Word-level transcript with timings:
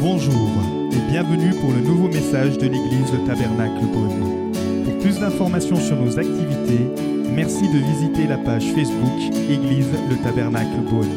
Bonjour 0.00 0.48
et 0.92 1.10
bienvenue 1.10 1.50
pour 1.60 1.72
le 1.72 1.80
nouveau 1.80 2.06
message 2.06 2.56
de 2.56 2.68
l'église 2.68 3.12
Le 3.12 3.26
Tabernacle 3.26 3.84
Beaune. 3.86 4.52
Pour 4.84 4.96
plus 5.00 5.18
d'informations 5.18 5.74
sur 5.74 5.96
nos 5.96 6.16
activités, 6.16 6.84
merci 7.32 7.68
de 7.68 7.78
visiter 7.78 8.28
la 8.28 8.38
page 8.38 8.62
Facebook 8.74 9.18
Église 9.50 9.88
Le 10.08 10.16
Tabernacle 10.22 10.82
Beaune. 10.88 11.08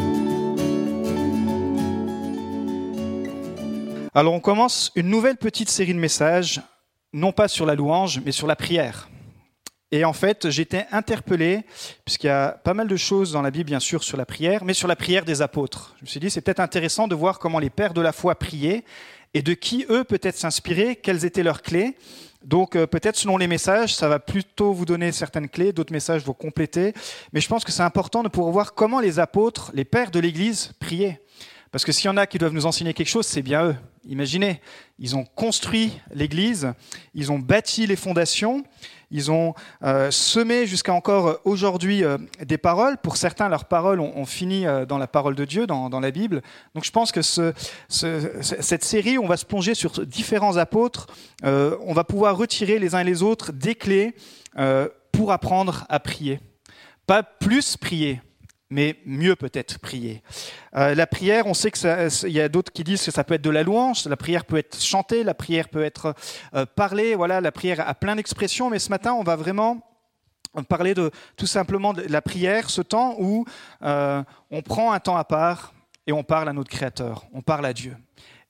Alors 4.16 4.34
on 4.34 4.40
commence 4.40 4.92
une 4.96 5.10
nouvelle 5.10 5.38
petite 5.38 5.70
série 5.70 5.94
de 5.94 6.00
messages, 6.00 6.60
non 7.14 7.32
pas 7.32 7.48
sur 7.48 7.68
la 7.68 7.76
louange, 7.76 8.20
mais 8.26 8.32
sur 8.32 8.48
la 8.48 8.56
prière. 8.56 9.11
Et 9.92 10.06
en 10.06 10.14
fait, 10.14 10.50
j'étais 10.50 10.86
interpellé, 10.92 11.64
puisqu'il 12.06 12.28
y 12.28 12.30
a 12.30 12.52
pas 12.64 12.74
mal 12.74 12.88
de 12.88 12.96
choses 12.96 13.34
dans 13.34 13.42
la 13.42 13.52
Bible, 13.52 13.66
bien 13.66 13.82
sûr, 13.82 14.04
sur 14.04 14.18
la 14.18 14.26
prière, 14.26 14.64
mais 14.64 14.74
sur 14.74 14.88
la 14.88 14.96
prière 14.96 15.26
des 15.26 15.42
apôtres. 15.42 15.96
Je 15.98 16.04
me 16.04 16.08
suis 16.08 16.20
dit, 16.20 16.30
c'est 16.30 16.42
peut-être 16.42 16.62
intéressant 16.62 17.10
de 17.10 17.16
voir 17.16 17.40
comment 17.40 17.60
les 17.60 17.70
pères 17.70 17.94
de 17.94 18.02
la 18.02 18.14
foi 18.14 18.36
priaient 18.36 18.86
et 19.34 19.42
de 19.42 19.54
qui 19.54 19.86
eux 19.90 20.04
peut-être 20.04 20.38
s'inspirer, 20.38 20.96
quelles 20.96 21.26
étaient 21.26 21.44
leurs 21.44 21.62
clés. 21.62 21.96
Donc 22.44 22.76
euh, 22.76 22.88
peut-être 22.88 23.18
selon 23.18 23.38
les 23.38 23.48
messages, 23.48 23.94
ça 23.94 24.08
va 24.08 24.20
plutôt 24.20 24.74
vous 24.74 24.86
donner 24.86 25.12
certaines 25.12 25.48
clés, 25.48 25.74
d'autres 25.74 25.94
messages 25.94 26.24
vont 26.24 26.34
compléter. 26.34 26.94
Mais 27.34 27.42
je 27.42 27.48
pense 27.48 27.64
que 27.64 27.72
c'est 27.72 27.84
important 27.84 28.24
de 28.24 28.30
pouvoir 28.30 28.52
voir 28.52 28.74
comment 28.74 29.00
les 29.00 29.20
apôtres, 29.20 29.72
les 29.74 29.86
pères 29.86 30.12
de 30.12 30.20
l'Église, 30.20 30.72
priaient. 30.80 31.22
Parce 31.72 31.86
que 31.86 31.92
s'il 31.92 32.08
y 32.08 32.10
en 32.10 32.18
a 32.18 32.28
qui 32.28 32.38
doivent 32.38 32.54
nous 32.54 32.66
enseigner 32.66 32.94
quelque 32.94 33.08
chose, 33.08 33.26
c'est 33.26 33.42
bien 33.42 33.68
eux. 33.68 33.76
Imaginez, 34.06 34.60
ils 35.00 35.16
ont 35.16 35.24
construit 35.24 35.94
l'Église, 36.14 36.74
ils 37.14 37.32
ont 37.32 37.40
bâti 37.40 37.86
les 37.86 37.96
fondations, 37.96 38.64
ils 39.12 39.30
ont 39.30 39.54
euh, 39.84 40.10
semé 40.10 40.66
jusqu'à 40.66 40.94
encore 40.94 41.40
aujourd'hui 41.44 42.04
euh, 42.04 42.18
des 42.44 42.58
paroles. 42.58 42.98
Pour 42.98 43.18
certains, 43.18 43.50
leurs 43.50 43.66
paroles 43.66 44.00
ont, 44.00 44.26
fini 44.26 44.66
euh, 44.66 44.86
dans 44.86 44.98
la 44.98 45.08
parole 45.08 45.36
de 45.36 45.46
Dieu, 45.46 45.68
dans, 45.68 46.00
la 46.00 46.12
Bible. 46.12 46.42
Donc 46.74 46.86
je 46.86 46.92
pense 46.92 47.12
que 47.12 47.22
ce, 47.22 47.54
cette 47.90 48.84
série, 48.84 49.18
on 49.18 49.28
va 49.28 49.38
se 49.38 49.46
plonger 49.46 49.76
sur 49.76 50.06
différents 50.06 50.58
apôtres. 50.58 51.08
on 51.44 51.94
va 51.94 52.04
pouvoir 52.04 52.38
retirer 52.38 52.80
les 52.80 52.96
uns 52.96 53.00
et 53.00 53.04
les 53.04 53.22
autres 53.22 53.52
des 53.52 53.76
clés 53.76 54.16
pour 55.12 55.32
apprendre 55.32 55.86
à 55.90 56.00
prier. 56.00 56.40
Pas 57.06 57.24
plus 57.24 57.78
prier, 57.78 58.22
mais 58.72 58.96
mieux 59.06 59.36
peut-être 59.36 59.78
prier. 59.78 60.24
Euh, 60.76 60.96
la 60.96 61.06
prière, 61.06 61.46
on 61.46 61.54
sait 61.54 61.70
qu'il 61.70 62.32
y 62.32 62.40
a 62.40 62.50
d'autres 62.50 62.72
qui 62.72 62.84
disent 62.84 63.06
que 63.06 63.12
ça 63.12 63.24
peut 63.24 63.36
être 63.36 63.42
de 63.44 63.50
la 63.50 63.64
louange, 63.64 64.06
la 64.06 64.18
prière 64.18 64.46
peut 64.46 64.58
être 64.58 64.82
chantée, 64.82 65.24
la 65.24 65.36
prière 65.36 65.70
peut 65.70 65.84
être 65.84 66.16
euh, 66.56 66.66
parlée, 66.66 67.14
voilà, 67.14 67.42
la 67.42 67.52
prière 67.52 67.88
a 67.88 67.94
plein 67.94 68.16
d'expressions, 68.16 68.70
mais 68.70 68.80
ce 68.80 68.90
matin, 68.90 69.14
on 69.14 69.24
va 69.24 69.36
vraiment 69.36 69.86
parler 70.70 70.94
de 70.94 71.12
tout 71.38 71.46
simplement 71.46 71.94
la 72.08 72.22
prière, 72.22 72.70
ce 72.70 72.82
temps 72.82 73.16
où 73.20 73.46
euh, 73.84 74.24
on 74.50 74.62
prend 74.62 74.94
un 74.94 75.00
temps 75.00 75.18
à 75.18 75.26
part 75.26 75.74
et 76.08 76.14
on 76.14 76.24
parle 76.24 76.50
à 76.50 76.54
notre 76.54 76.70
Créateur, 76.70 77.26
on 77.34 77.42
parle 77.42 77.66
à 77.66 77.74
Dieu. 77.74 77.96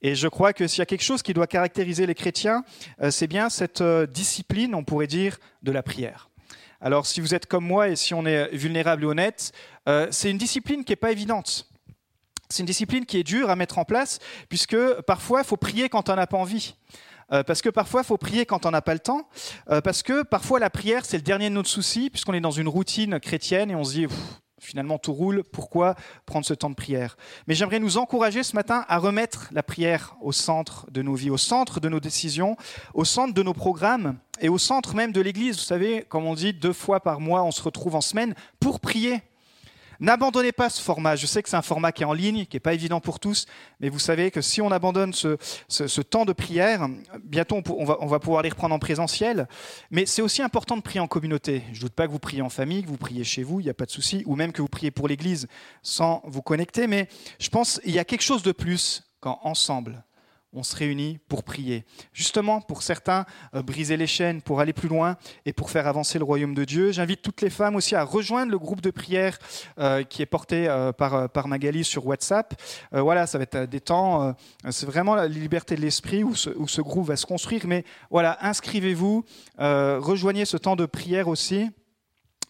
Et 0.04 0.16
je 0.16 0.28
crois 0.28 0.54
que 0.54 0.68
s'il 0.68 0.80
y 0.80 0.82
a 0.82 0.88
quelque 0.88 1.04
chose 1.04 1.22
qui 1.22 1.34
doit 1.34 1.46
caractériser 1.46 2.08
les 2.08 2.16
chrétiens, 2.16 2.64
c'est 3.12 3.28
bien 3.28 3.52
cette 3.52 3.84
discipline, 3.84 4.74
on 4.74 4.84
pourrait 4.84 5.06
dire, 5.06 5.38
de 5.62 5.72
la 5.72 5.84
prière. 5.84 6.31
Alors 6.82 7.06
si 7.06 7.22
vous 7.22 7.36
êtes 7.36 7.46
comme 7.46 7.66
moi 7.66 7.90
et 7.90 7.96
si 7.96 8.14
on 8.14 8.26
est 8.26 8.54
vulnérable 8.56 9.04
et 9.04 9.06
honnête, 9.06 9.52
euh, 9.88 10.08
c'est 10.10 10.32
une 10.32 10.38
discipline 10.38 10.84
qui 10.84 10.92
n'est 10.92 10.98
pas 10.98 11.12
évidente. 11.12 11.68
C'est 12.50 12.62
une 12.62 12.66
discipline 12.66 13.06
qui 13.06 13.18
est 13.18 13.24
dure 13.24 13.50
à 13.50 13.56
mettre 13.56 13.78
en 13.78 13.86
place, 13.86 14.20
puisque 14.50 14.78
parfois 15.04 15.42
il 15.42 15.46
faut 15.46 15.58
prier 15.58 15.90
quand 15.90 16.10
on 16.10 16.16
n'a 16.16 16.28
pas 16.28 16.38
envie. 16.38 16.76
Euh, 17.32 17.44
parce 17.44 17.62
que 17.62 17.70
parfois, 17.70 18.02
il 18.02 18.06
faut 18.06 18.18
prier 18.18 18.46
quand 18.46 18.66
on 18.66 18.72
n'a 18.72 18.82
pas 18.82 18.94
le 18.94 19.00
temps. 19.00 19.30
Euh, 19.70 19.80
parce 19.80 20.04
que 20.04 20.24
parfois, 20.24 20.60
la 20.60 20.70
prière, 20.70 21.06
c'est 21.06 21.16
le 21.18 21.24
dernier 21.24 21.50
de 21.50 21.56
nos 21.56 21.64
soucis, 21.64 22.10
puisqu'on 22.10 22.34
est 22.34 22.42
dans 22.42 22.52
une 22.52 22.68
routine 22.68 23.22
chrétienne 23.22 23.72
et 23.72 23.76
on 23.76 23.86
se 23.86 23.94
dit, 23.94 24.08
finalement, 24.62 24.98
tout 24.98 25.14
roule. 25.14 25.44
Pourquoi 25.44 25.96
prendre 26.26 26.46
ce 26.46 26.54
temps 26.54 26.70
de 26.70 26.76
prière? 26.76 27.18
Mais 27.48 27.56
j'aimerais 27.56 27.80
nous 27.80 27.98
encourager 27.98 28.44
ce 28.44 28.56
matin 28.56 28.86
à 28.88 28.98
remettre 28.98 29.50
la 29.52 29.64
prière 29.64 30.16
au 30.22 30.32
centre 30.32 30.90
de 30.92 31.02
nos 31.02 31.16
vies, 31.16 31.30
au 31.30 31.38
centre 31.38 31.80
de 31.80 31.90
nos 31.90 32.00
décisions, 32.00 32.56
au 32.94 33.04
centre 33.04 33.34
de 33.34 33.44
nos 33.44 33.54
programmes 33.54 34.18
et 34.40 34.50
au 34.50 34.58
centre 34.58 34.96
même 34.96 35.12
de 35.12 35.22
l'Église. 35.22 35.58
Vous 35.58 35.64
savez, 35.64 36.06
comme 36.08 36.26
on 36.26 36.36
dit, 36.36 36.54
deux 36.54 36.74
fois 36.74 37.00
par 37.00 37.20
mois, 37.20 37.44
on 37.44 37.52
se 37.52 37.62
retrouve 37.62 37.96
en 37.96 38.02
semaine 38.02 38.36
pour 38.60 38.80
prier. 38.80 39.22
N'abandonnez 40.02 40.52
pas 40.52 40.72
ce 40.72 40.82
format. 40.82 41.16
Je 41.16 41.28
sais 41.28 41.44
que 41.44 41.50
c'est 41.50 41.56
un 41.56 41.62
format 41.62 41.92
qui 41.92 42.02
est 42.02 42.08
en 42.08 42.14
ligne, 42.14 42.48
qui 42.48 42.56
n'est 42.56 42.60
pas 42.60 42.74
évident 42.74 43.00
pour 43.00 43.20
tous, 43.20 43.46
mais 43.80 43.88
vous 43.88 44.00
savez 44.00 44.32
que 44.32 44.42
si 44.42 44.60
on 44.60 44.72
abandonne 44.72 45.14
ce, 45.14 46.02
temps 46.02 46.26
de 46.26 46.34
prière, 46.34 46.90
bientôt 47.24 47.62
on, 47.70 48.08
va, 48.08 48.20
pouvoir 48.20 48.42
les 48.42 48.50
reprendre 48.50 48.74
en 48.74 48.80
présentiel. 48.80 49.48
Mais 49.92 50.08
c'est 50.08 50.24
aussi 50.24 50.42
important 50.42 50.76
de 50.76 50.82
prier 50.82 51.00
en 51.00 51.08
communauté. 51.08 51.62
Je 51.72 51.78
ne 51.78 51.82
doute 51.82 51.94
pas 51.94 52.08
que 52.08 52.12
vous 52.12 52.18
priez 52.18 52.42
en 52.42 52.50
famille, 52.50 52.84
que 52.84 52.90
vous 52.90 52.98
priez 52.98 53.24
chez 53.24 53.44
vous, 53.44 53.60
il 53.60 53.64
n'y 53.66 53.70
a 53.70 53.76
pas 53.76 53.86
de 53.86 53.92
souci, 53.92 54.24
ou 54.26 54.36
même 54.36 54.52
que 54.52 54.64
vous 54.64 54.68
priez 54.68 54.90
pour 54.90 55.08
l'Église 55.08 55.48
sans 55.84 56.24
vous 56.26 56.42
connecter. 56.42 56.88
Mais 56.88 57.08
je 57.40 57.50
pense 57.50 57.80
qu'il 57.80 57.94
y 57.94 58.00
a 58.00 58.04
quelque 58.04 58.24
chose 58.24 58.42
de 58.42 58.54
plus 58.54 59.04
quand 59.20 59.40
ensemble, 59.44 60.04
on 60.54 60.64
se 60.64 60.76
réunit 60.76 61.20
pour 61.30 61.44
prier. 61.44 61.86
Justement, 62.14 62.62
pour 62.62 62.84
certains, 62.84 63.26
euh, 63.56 63.62
briser 63.62 63.96
les 63.96 64.08
chaînes, 64.08 64.42
pour 64.42 64.60
aller 64.60 64.74
plus 64.74 64.90
loin 64.90 65.16
et 65.46 65.54
pour 65.54 65.70
faire 65.70 65.88
avancer 65.88 66.20
le 66.20 66.26
royaume 66.26 66.54
de 66.54 66.66
Dieu. 66.66 66.92
J'invite 66.92 67.22
toutes 67.22 67.42
les 67.42 67.50
femmes 67.50 67.76
aussi 67.76 67.96
à 67.96 68.04
rejoindre 68.04 68.52
le 68.52 68.60
groupe 68.60 68.82
de 68.82 68.92
prière 68.92 69.38
euh, 69.80 70.04
qui 70.04 70.22
est 70.22 70.26
porté 70.26 70.68
euh, 70.68 70.92
par, 70.92 71.30
par 71.30 71.48
Magali 71.48 71.84
sur 71.84 72.06
WhatsApp. 72.06 72.54
voilà, 72.92 73.28
ça 73.28 73.38
va 73.38 73.44
être 73.44 73.66
des 73.66 73.80
temps, 73.80 74.36
c'est 74.70 74.86
vraiment 74.86 75.16
la 75.16 75.28
liberté 75.28 75.76
de 75.76 75.82
l'esprit 75.82 76.24
où, 76.24 76.34
où, 76.56 76.68
ce 76.68 76.82
groupe 76.82 77.08
va 77.08 77.16
se 77.16 77.26
construire. 77.26 77.66
Mais 77.68 77.84
voilà, 78.10 78.38
inscrivez-vous, 78.42 79.24
rejoignez 79.58 80.46
ce 80.46 80.58
temps 80.58 80.76
de 80.76 80.86
prière 80.86 81.28
aussi. 81.28 81.70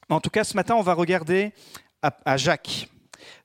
En 0.10 0.20
tout 0.20 0.30
cas, 0.30 0.44
ce 0.44 0.56
matin, 0.56 0.76
on 0.76 0.82
va 0.82 0.94
regarder 0.94 1.54
à 2.02 2.38
Jacques. 2.38 2.90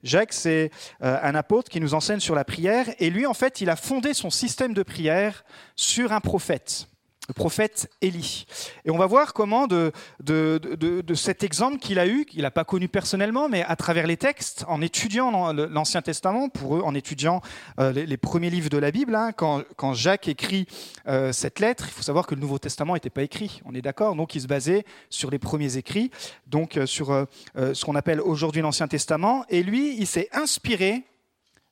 Jacques, 0.03 0.33
c'est 0.33 0.71
euh, 1.03 1.19
un 1.23 1.35
apôtre 1.35 1.71
qui 1.71 1.81
nous 1.81 1.95
enseigne 1.95 2.21
sur 2.21 2.35
la 2.35 2.45
prière, 2.45 2.87
et 2.99 3.11
lui, 3.11 3.27
en 3.27 3.35
fait, 3.35 3.61
il 3.61 3.71
a 3.71 3.77
fondé 3.77 4.15
son 4.15 4.31
système 4.31 4.75
de 4.75 4.83
prière 4.83 5.45
sur 5.75 6.13
un 6.13 6.21
prophète 6.21 6.89
prophète 7.35 7.91
Élie. 8.01 8.47
Et 8.85 8.91
on 8.91 8.99
va 8.99 9.07
voir 9.07 9.33
comment 9.33 9.67
de, 9.67 9.93
de, 10.21 11.15
cet 11.15 11.43
exemple 11.43 11.79
qu'il 11.79 11.99
a 11.99 12.07
eu, 12.07 12.25
qu'il 12.25 12.43
n'a 12.43 12.51
pas 12.51 12.65
connu 12.65 12.89
personnellement, 12.89 13.49
mais 13.49 13.65
à 13.65 13.77
travers 13.77 14.07
les 14.07 14.17
textes, 14.17 14.65
en 14.69 14.81
étudiant 14.81 15.53
l'Ancien 15.53 16.03
Testament, 16.03 16.49
pour 16.49 16.77
eux, 16.77 16.83
en 16.83 16.95
étudiant 16.95 17.41
euh, 17.81 17.93
les, 17.93 18.17
premiers 18.17 18.51
livres 18.51 18.69
de 18.69 18.79
la 18.79 18.91
Bible, 18.91 19.15
hein, 19.15 19.33
quand, 19.33 19.65
Jacques 19.95 20.29
écrit 20.29 20.67
euh, 21.07 21.33
cette 21.33 21.61
lettre, 21.61 21.85
il 21.89 21.93
faut 21.93 22.03
savoir 22.03 22.27
que 22.27 22.35
le 22.35 22.41
Nouveau 22.41 22.59
Testament 22.59 22.95
n'était 22.95 23.11
pas 23.11 23.23
écrit, 23.23 23.61
on 23.65 23.75
est 23.75 23.83
d'accord, 23.83 24.15
donc 24.17 24.35
il 24.35 24.43
se 24.43 24.47
basait 24.47 24.85
sur 25.11 25.31
les 25.31 25.39
premiers 25.39 25.77
écrits, 25.77 26.11
donc 26.47 26.77
euh, 26.77 26.87
sur 26.87 27.27
ce 27.57 27.85
qu'on 27.85 27.95
appelle 27.95 28.21
aujourd'hui 28.21 28.63
l'Ancien 28.63 28.89
Testament, 28.89 29.45
et 29.49 29.63
lui, 29.63 29.97
il 29.99 30.07
s'est 30.07 30.29
inspiré 30.33 31.05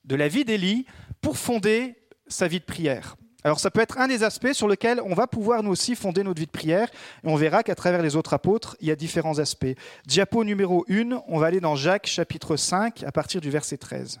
de 0.03 0.15
la 0.15 0.27
vie 0.27 0.45
d'Élie 0.45 0.85
pour 1.21 1.37
fonder 1.37 1.95
sa 2.27 2.47
vie 2.47 2.59
de 2.59 2.65
prière. 2.65 3.15
Alors 3.45 3.59
ça 3.59 3.69
peut 3.69 3.79
être 3.79 3.99
un 3.99 4.07
des 4.07 4.23
aspects 4.23 4.53
sur 4.53 4.67
lesquels 4.67 4.99
on 5.05 5.13
va 5.13 5.27
pouvoir 5.27 5.61
nous 5.61 5.69
aussi 5.69 5.95
fonder 5.95 6.23
notre 6.23 6.39
vie 6.39 6.47
de 6.47 6.51
prière. 6.51 6.89
Et 7.23 7.27
on 7.27 7.35
verra 7.35 7.61
qu'à 7.61 7.75
travers 7.75 8.01
les 8.01 8.15
autres 8.15 8.33
apôtres, 8.33 8.75
il 8.81 8.87
y 8.87 8.91
a 8.91 8.95
différents 8.95 9.37
aspects. 9.37 9.77
Diapo 10.07 10.43
numéro 10.43 10.83
1, 10.89 11.21
on 11.27 11.37
va 11.37 11.45
aller 11.45 11.59
dans 11.59 11.75
Jacques 11.75 12.07
chapitre 12.07 12.55
5 12.55 13.03
à 13.03 13.11
partir 13.11 13.41
du 13.41 13.51
verset 13.51 13.77
13. 13.77 14.19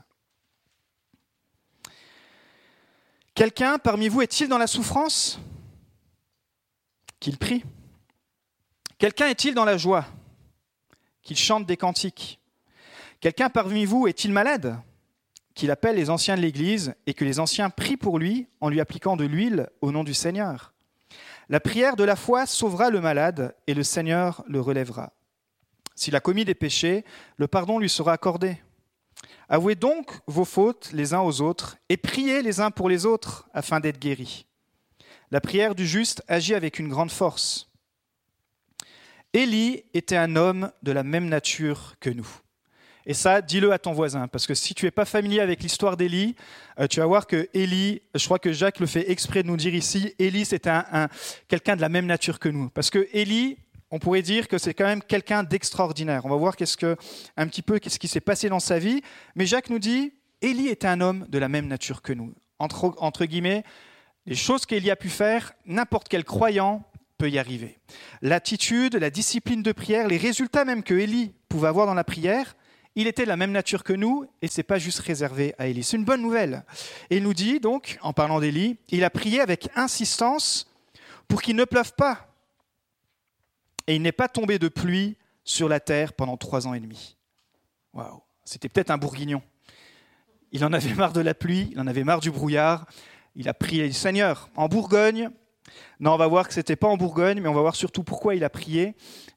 Quelqu'un 3.33 3.79
parmi 3.79 4.09
vous 4.09 4.21
est-il 4.21 4.47
dans 4.47 4.59
la 4.59 4.67
souffrance? 4.67 5.39
Qu'il 7.19 7.39
prie. 7.39 7.65
Quelqu'un 8.99 9.27
est-il 9.29 9.55
dans 9.55 9.65
la 9.65 9.77
joie? 9.77 10.05
Qu'il 11.23 11.35
chante 11.35 11.65
des 11.65 11.77
cantiques. 11.77 12.39
Quelqu'un 13.21 13.49
parmi 13.49 13.85
vous 13.85 14.05
est-il 14.05 14.31
malade? 14.31 14.77
Qu'il 15.55 15.71
appelle 15.71 15.95
les 15.95 16.09
anciens 16.09 16.35
de 16.35 16.41
l'Église 16.41 16.93
et 17.07 17.13
que 17.13 17.25
les 17.25 17.39
anciens 17.39 17.69
prient 17.69 17.97
pour 17.97 18.19
lui 18.19 18.47
en 18.59 18.69
lui 18.69 18.81
appliquant 18.81 19.15
de 19.15 19.25
l'huile 19.25 19.69
au 19.81 19.91
nom 19.91 20.03
du 20.03 20.13
Seigneur. 20.13 20.73
La 21.47 21.59
prière 21.59 21.95
de 21.95 22.03
la 22.03 22.15
foi 22.15 22.45
sauvera 22.45 22.89
le 22.89 23.01
malade 23.01 23.55
et 23.65 23.73
le 23.73 23.83
Seigneur 23.83 24.43
le 24.47 24.59
relèvera. 24.59 25.13
S'il 25.95 26.15
a 26.15 26.19
commis 26.19 26.43
des 26.43 26.55
péchés, 26.55 27.05
le 27.37 27.47
pardon 27.47 27.79
lui 27.79 27.89
sera 27.89 28.11
accordé. 28.11 28.57
Avouez 29.47 29.75
donc 29.75 30.11
vos 30.27 30.43
fautes 30.43 30.91
les 30.91 31.13
uns 31.13 31.21
aux 31.21 31.41
autres 31.41 31.77
et 31.87 31.97
priez 31.97 32.41
les 32.41 32.59
uns 32.59 32.71
pour 32.71 32.89
les 32.89 33.05
autres 33.05 33.47
afin 33.53 33.79
d'être 33.79 33.99
guéris. 33.99 34.45
La 35.31 35.39
prière 35.39 35.73
du 35.73 35.87
juste 35.87 36.23
agit 36.27 36.53
avec 36.53 36.79
une 36.79 36.89
grande 36.89 37.11
force. 37.11 37.71
Élie 39.33 39.83
était 39.93 40.17
un 40.17 40.35
homme 40.35 40.71
de 40.83 40.91
la 40.91 41.03
même 41.03 41.29
nature 41.29 41.95
que 41.99 42.09
nous. 42.09 42.27
Et 43.05 43.13
ça, 43.13 43.41
dis-le 43.41 43.71
à 43.71 43.77
ton 43.77 43.93
voisin, 43.93 44.27
parce 44.27 44.47
que 44.47 44.55
si 44.55 44.73
tu 44.73 44.85
n'es 44.85 44.91
pas 44.91 45.05
familier 45.05 45.39
avec 45.39 45.61
l'histoire 45.61 45.95
d'Élie, 45.95 46.35
euh, 46.79 46.87
tu 46.87 46.99
vas 46.99 47.05
voir 47.05 47.27
que 47.27 47.47
Élie, 47.53 48.01
je 48.15 48.25
crois 48.25 48.39
que 48.39 48.51
Jacques 48.51 48.79
le 48.79 48.87
fait 48.87 49.11
exprès 49.11 49.43
de 49.43 49.47
nous 49.47 49.57
dire 49.57 49.75
ici, 49.75 50.15
Élie 50.17 50.45
c'était 50.45 50.71
un, 50.71 51.07
quelqu'un 51.47 51.75
de 51.75 51.81
la 51.81 51.89
même 51.89 52.07
nature 52.07 52.39
que 52.39 52.49
nous. 52.49 52.69
Parce 52.69 52.89
que 52.89 53.07
Élie, 53.13 53.57
on 53.91 53.99
pourrait 53.99 54.23
dire 54.23 54.47
que 54.47 54.57
c'est 54.57 54.73
quand 54.73 54.85
même 54.85 55.03
quelqu'un 55.03 55.43
d'extraordinaire. 55.43 56.25
On 56.25 56.29
va 56.29 56.35
voir 56.35 56.55
qu'est-ce 56.55 56.77
que, 56.77 56.97
un 57.37 57.47
petit 57.47 57.61
peu 57.61 57.77
qu'est-ce 57.77 57.99
qui 57.99 58.07
s'est 58.07 58.21
passé 58.21 58.49
dans 58.49 58.59
sa 58.59 58.79
vie. 58.79 59.01
Mais 59.35 59.45
Jacques 59.45 59.69
nous 59.69 59.79
dit, 59.79 60.13
Élie 60.41 60.69
était 60.69 60.87
un 60.87 60.99
homme 60.99 61.27
de 61.29 61.37
la 61.37 61.47
même 61.47 61.67
nature 61.67 62.01
que 62.01 62.11
nous. 62.11 62.33
Entre, 62.57 62.95
entre 62.97 63.25
guillemets, 63.25 63.63
les 64.25 64.35
choses 64.35 64.65
qu'Élie 64.65 64.89
a 64.89 64.95
pu 64.95 65.09
faire, 65.09 65.53
n'importe 65.65 66.07
quel 66.09 66.23
croyant 66.23 66.83
peut 67.17 67.29
y 67.29 67.37
arriver. 67.37 67.77
L'attitude, 68.21 68.95
la 68.95 69.09
discipline 69.11 69.61
de 69.61 69.71
prière, 69.71 70.07
les 70.07 70.17
résultats 70.17 70.65
même 70.65 70.83
que 70.83 70.95
Élie 70.95 71.33
pouvait 71.47 71.67
avoir 71.67 71.85
dans 71.85 71.93
la 71.93 72.03
prière, 72.03 72.55
il 72.95 73.07
était 73.07 73.23
de 73.23 73.27
la 73.27 73.37
même 73.37 73.51
nature 73.51 73.83
que 73.83 73.93
nous 73.93 74.25
et 74.41 74.47
c'est 74.47 74.63
pas 74.63 74.79
juste 74.79 74.99
réservé 74.99 75.53
à 75.57 75.67
Élie. 75.67 75.83
C'est 75.83 75.97
une 75.97 76.05
bonne 76.05 76.21
nouvelle. 76.21 76.63
Et 77.09 77.17
il 77.17 77.23
nous 77.23 77.33
dit 77.33 77.59
donc, 77.59 77.97
en 78.01 78.13
parlant 78.13 78.39
d'Élie, 78.39 78.77
il 78.89 79.03
a 79.03 79.09
prié 79.09 79.41
avec 79.41 79.69
insistance 79.75 80.71
pour 81.27 81.41
qu'il 81.41 81.55
ne 81.55 81.65
pleuve 81.65 81.93
pas. 81.93 82.27
Et 83.87 83.95
il 83.95 84.01
n'est 84.01 84.11
pas 84.11 84.29
tombé 84.29 84.59
de 84.59 84.67
pluie 84.67 85.17
sur 85.43 85.69
la 85.69 85.79
terre 85.79 86.13
pendant 86.13 86.37
trois 86.37 86.67
ans 86.67 86.73
et 86.73 86.79
demi. 86.79 87.17
Waouh, 87.93 88.21
c'était 88.43 88.69
peut-être 88.69 88.91
un 88.91 88.97
bourguignon. 88.97 89.41
Il 90.51 90.63
en 90.63 90.73
avait 90.73 90.93
marre 90.93 91.13
de 91.13 91.21
la 91.21 91.33
pluie, 91.33 91.69
il 91.71 91.79
en 91.79 91.87
avait 91.87 92.03
marre 92.03 92.21
du 92.21 92.31
brouillard. 92.31 92.85
Il 93.35 93.49
a 93.49 93.53
prié, 93.53 93.91
Seigneur, 93.91 94.49
en 94.55 94.69
Bourgogne, 94.69 95.29
non, 95.99 96.13
on 96.13 96.17
va 96.17 96.27
voir 96.27 96.47
que 96.47 96.53
ce 96.53 96.59
n'était 96.59 96.75
pas 96.75 96.87
en 96.87 96.97
Bourgogne, 96.97 97.41
mais 97.41 97.49
on 97.49 97.53
va 97.53 97.61
voir 97.61 97.75
surtout 97.75 98.03
pourquoi 98.03 98.35
il 98.35 98.43
a 98.43 98.49
prié 98.49 98.95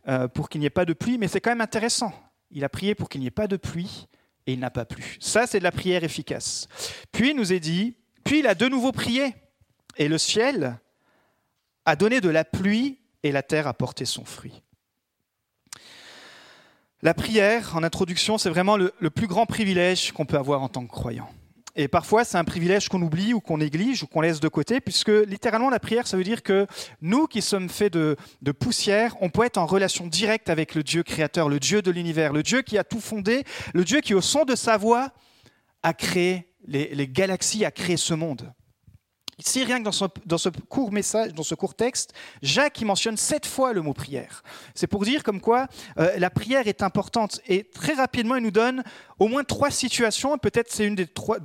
euh, 0.08 0.28
pour 0.28 0.48
qu'il 0.48 0.60
n'y 0.60 0.66
ait 0.66 0.70
pas 0.70 0.84
de 0.84 0.92
pluie. 0.92 1.18
Mais 1.18 1.28
c'est 1.28 1.40
quand 1.40 1.50
même 1.50 1.60
intéressant. 1.60 2.12
Il 2.50 2.64
a 2.64 2.68
prié 2.68 2.94
pour 2.94 3.08
qu'il 3.08 3.20
n'y 3.20 3.26
ait 3.26 3.30
pas 3.30 3.46
de 3.46 3.56
pluie 3.56 4.08
et 4.46 4.52
il 4.54 4.58
n'a 4.58 4.70
pas 4.70 4.84
plu. 4.84 5.16
Ça, 5.20 5.46
c'est 5.46 5.58
de 5.58 5.64
la 5.64 5.72
prière 5.72 6.04
efficace. 6.04 6.68
Puis 7.12 7.30
il 7.30 7.36
nous 7.36 7.52
est 7.52 7.60
dit, 7.60 7.96
puis 8.24 8.40
il 8.40 8.46
a 8.46 8.54
de 8.54 8.66
nouveau 8.66 8.92
prié 8.92 9.34
et 9.96 10.08
le 10.08 10.18
ciel 10.18 10.78
a 11.84 11.96
donné 11.96 12.20
de 12.20 12.28
la 12.28 12.44
pluie 12.44 12.98
et 13.22 13.32
la 13.32 13.42
terre 13.42 13.66
a 13.66 13.74
porté 13.74 14.04
son 14.04 14.24
fruit. 14.24 14.62
La 17.02 17.14
prière, 17.14 17.76
en 17.76 17.84
introduction, 17.84 18.38
c'est 18.38 18.50
vraiment 18.50 18.76
le, 18.76 18.90
plus 19.10 19.28
grand 19.28 19.46
privilège 19.46 20.10
qu'on 20.12 20.26
peut 20.26 20.36
avoir 20.36 20.62
en 20.62 20.68
tant 20.68 20.84
que 20.84 20.90
croyant. 20.90 21.30
Et 21.80 21.86
parfois, 21.86 22.24
c'est 22.24 22.36
un 22.36 22.42
privilège 22.44 22.88
qu'on 22.88 23.00
oublie 23.02 23.32
ou 23.32 23.40
qu'on 23.40 23.58
néglige 23.58 24.02
ou 24.02 24.08
qu'on 24.08 24.20
laisse 24.20 24.40
de 24.40 24.48
côté, 24.48 24.80
puisque 24.80 25.12
littéralement, 25.28 25.70
la 25.70 25.78
prière, 25.78 26.08
ça 26.08 26.16
veut 26.16 26.24
dire 26.24 26.42
que 26.42 26.66
nous 27.02 27.28
qui 27.28 27.40
sommes 27.40 27.68
faits 27.68 27.92
de, 27.92 28.16
poussière, 28.50 29.14
on 29.20 29.30
peut 29.30 29.44
être 29.44 29.58
en 29.58 29.66
relation 29.66 30.08
directe 30.08 30.50
avec 30.50 30.74
le 30.74 30.82
Dieu 30.82 31.04
créateur, 31.04 31.48
le 31.48 31.60
Dieu 31.60 31.80
de 31.80 31.92
l'univers, 31.92 32.32
le 32.32 32.42
Dieu 32.42 32.62
qui 32.62 32.78
a 32.78 32.82
tout 32.82 32.98
fondé, 32.98 33.44
le 33.74 33.84
Dieu 33.84 34.00
qui, 34.00 34.12
au 34.12 34.20
son 34.20 34.44
de 34.44 34.56
sa 34.56 34.76
voix, 34.76 35.12
a 35.84 35.94
créé 35.94 36.48
les 36.66 37.06
galaxies, 37.06 37.64
a 37.64 37.70
créé 37.70 37.96
ce 37.96 38.12
monde. 38.12 38.52
Ici, 39.38 39.62
rien 39.62 39.78
que 39.78 39.84
dans 39.84 40.38
ce, 40.38 40.48
court 40.48 40.90
message, 40.90 41.32
dans 41.32 41.44
ce 41.44 41.54
court 41.54 41.76
texte, 41.76 42.12
Jacques 42.42 42.82
mentionne 42.82 43.16
sept 43.16 43.46
fois 43.46 43.72
le 43.72 43.82
mot 43.82 43.92
prière. 43.92 44.42
C'est 44.74 44.88
pour 44.88 45.04
dire 45.04 45.22
comme 45.22 45.40
quoi 45.40 45.68
euh, 45.98 46.18
la 46.18 46.28
prière 46.28 46.66
est 46.66 46.82
importante. 46.82 47.40
Et 47.46 47.62
très 47.62 47.94
rapidement, 47.94 48.34
il 48.34 48.42
nous 48.42 48.50
donne 48.50 48.82
au 49.20 49.28
moins 49.28 49.44
trois 49.44 49.70
situations, 49.70 50.36
peut-être 50.38 50.72
c'est 50.72 50.84
une 50.84 50.96
des 50.96 51.06
trois, 51.06 51.38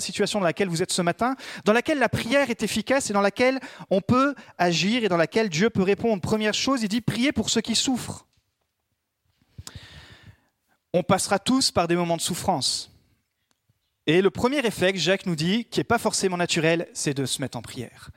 situations 0.00 0.40
dans 0.40 0.46
lesquelles 0.46 0.68
vous 0.68 0.82
êtes 0.82 0.92
ce 0.92 1.02
matin, 1.02 1.36
dans 1.66 1.74
laquelle 1.74 1.98
la 1.98 2.08
prière 2.08 2.48
est 2.48 2.62
efficace 2.62 3.10
et 3.10 3.12
dans 3.12 3.20
laquelle 3.20 3.60
on 3.90 4.00
peut 4.00 4.34
agir 4.56 5.04
et 5.04 5.08
dans 5.08 5.18
laquelle 5.18 5.50
Dieu 5.50 5.68
peut 5.68 5.82
répondre. 5.82 6.22
Première 6.22 6.54
chose, 6.54 6.82
il 6.82 6.88
dit 6.88 7.02
prier 7.02 7.30
pour 7.30 7.50
ceux 7.50 7.60
qui 7.60 7.74
souffrent. 7.74 8.24
On 10.94 11.02
passera 11.02 11.38
tous 11.38 11.70
par 11.70 11.88
des 11.88 11.96
moments 11.96 12.16
de 12.16 12.22
souffrance. 12.22 12.90
Et 14.06 14.22
le 14.22 14.30
premier 14.30 14.60
réflexe, 14.60 15.00
Jacques 15.00 15.26
nous 15.26 15.36
dit, 15.36 15.64
qui 15.64 15.80
n'est 15.80 15.84
pas 15.84 15.98
forcément 15.98 16.36
naturel, 16.36 16.86
c'est 16.94 17.14
de 17.14 17.26
se 17.26 17.40
mettre 17.40 17.58
en 17.58 17.62
prière. 17.62 18.10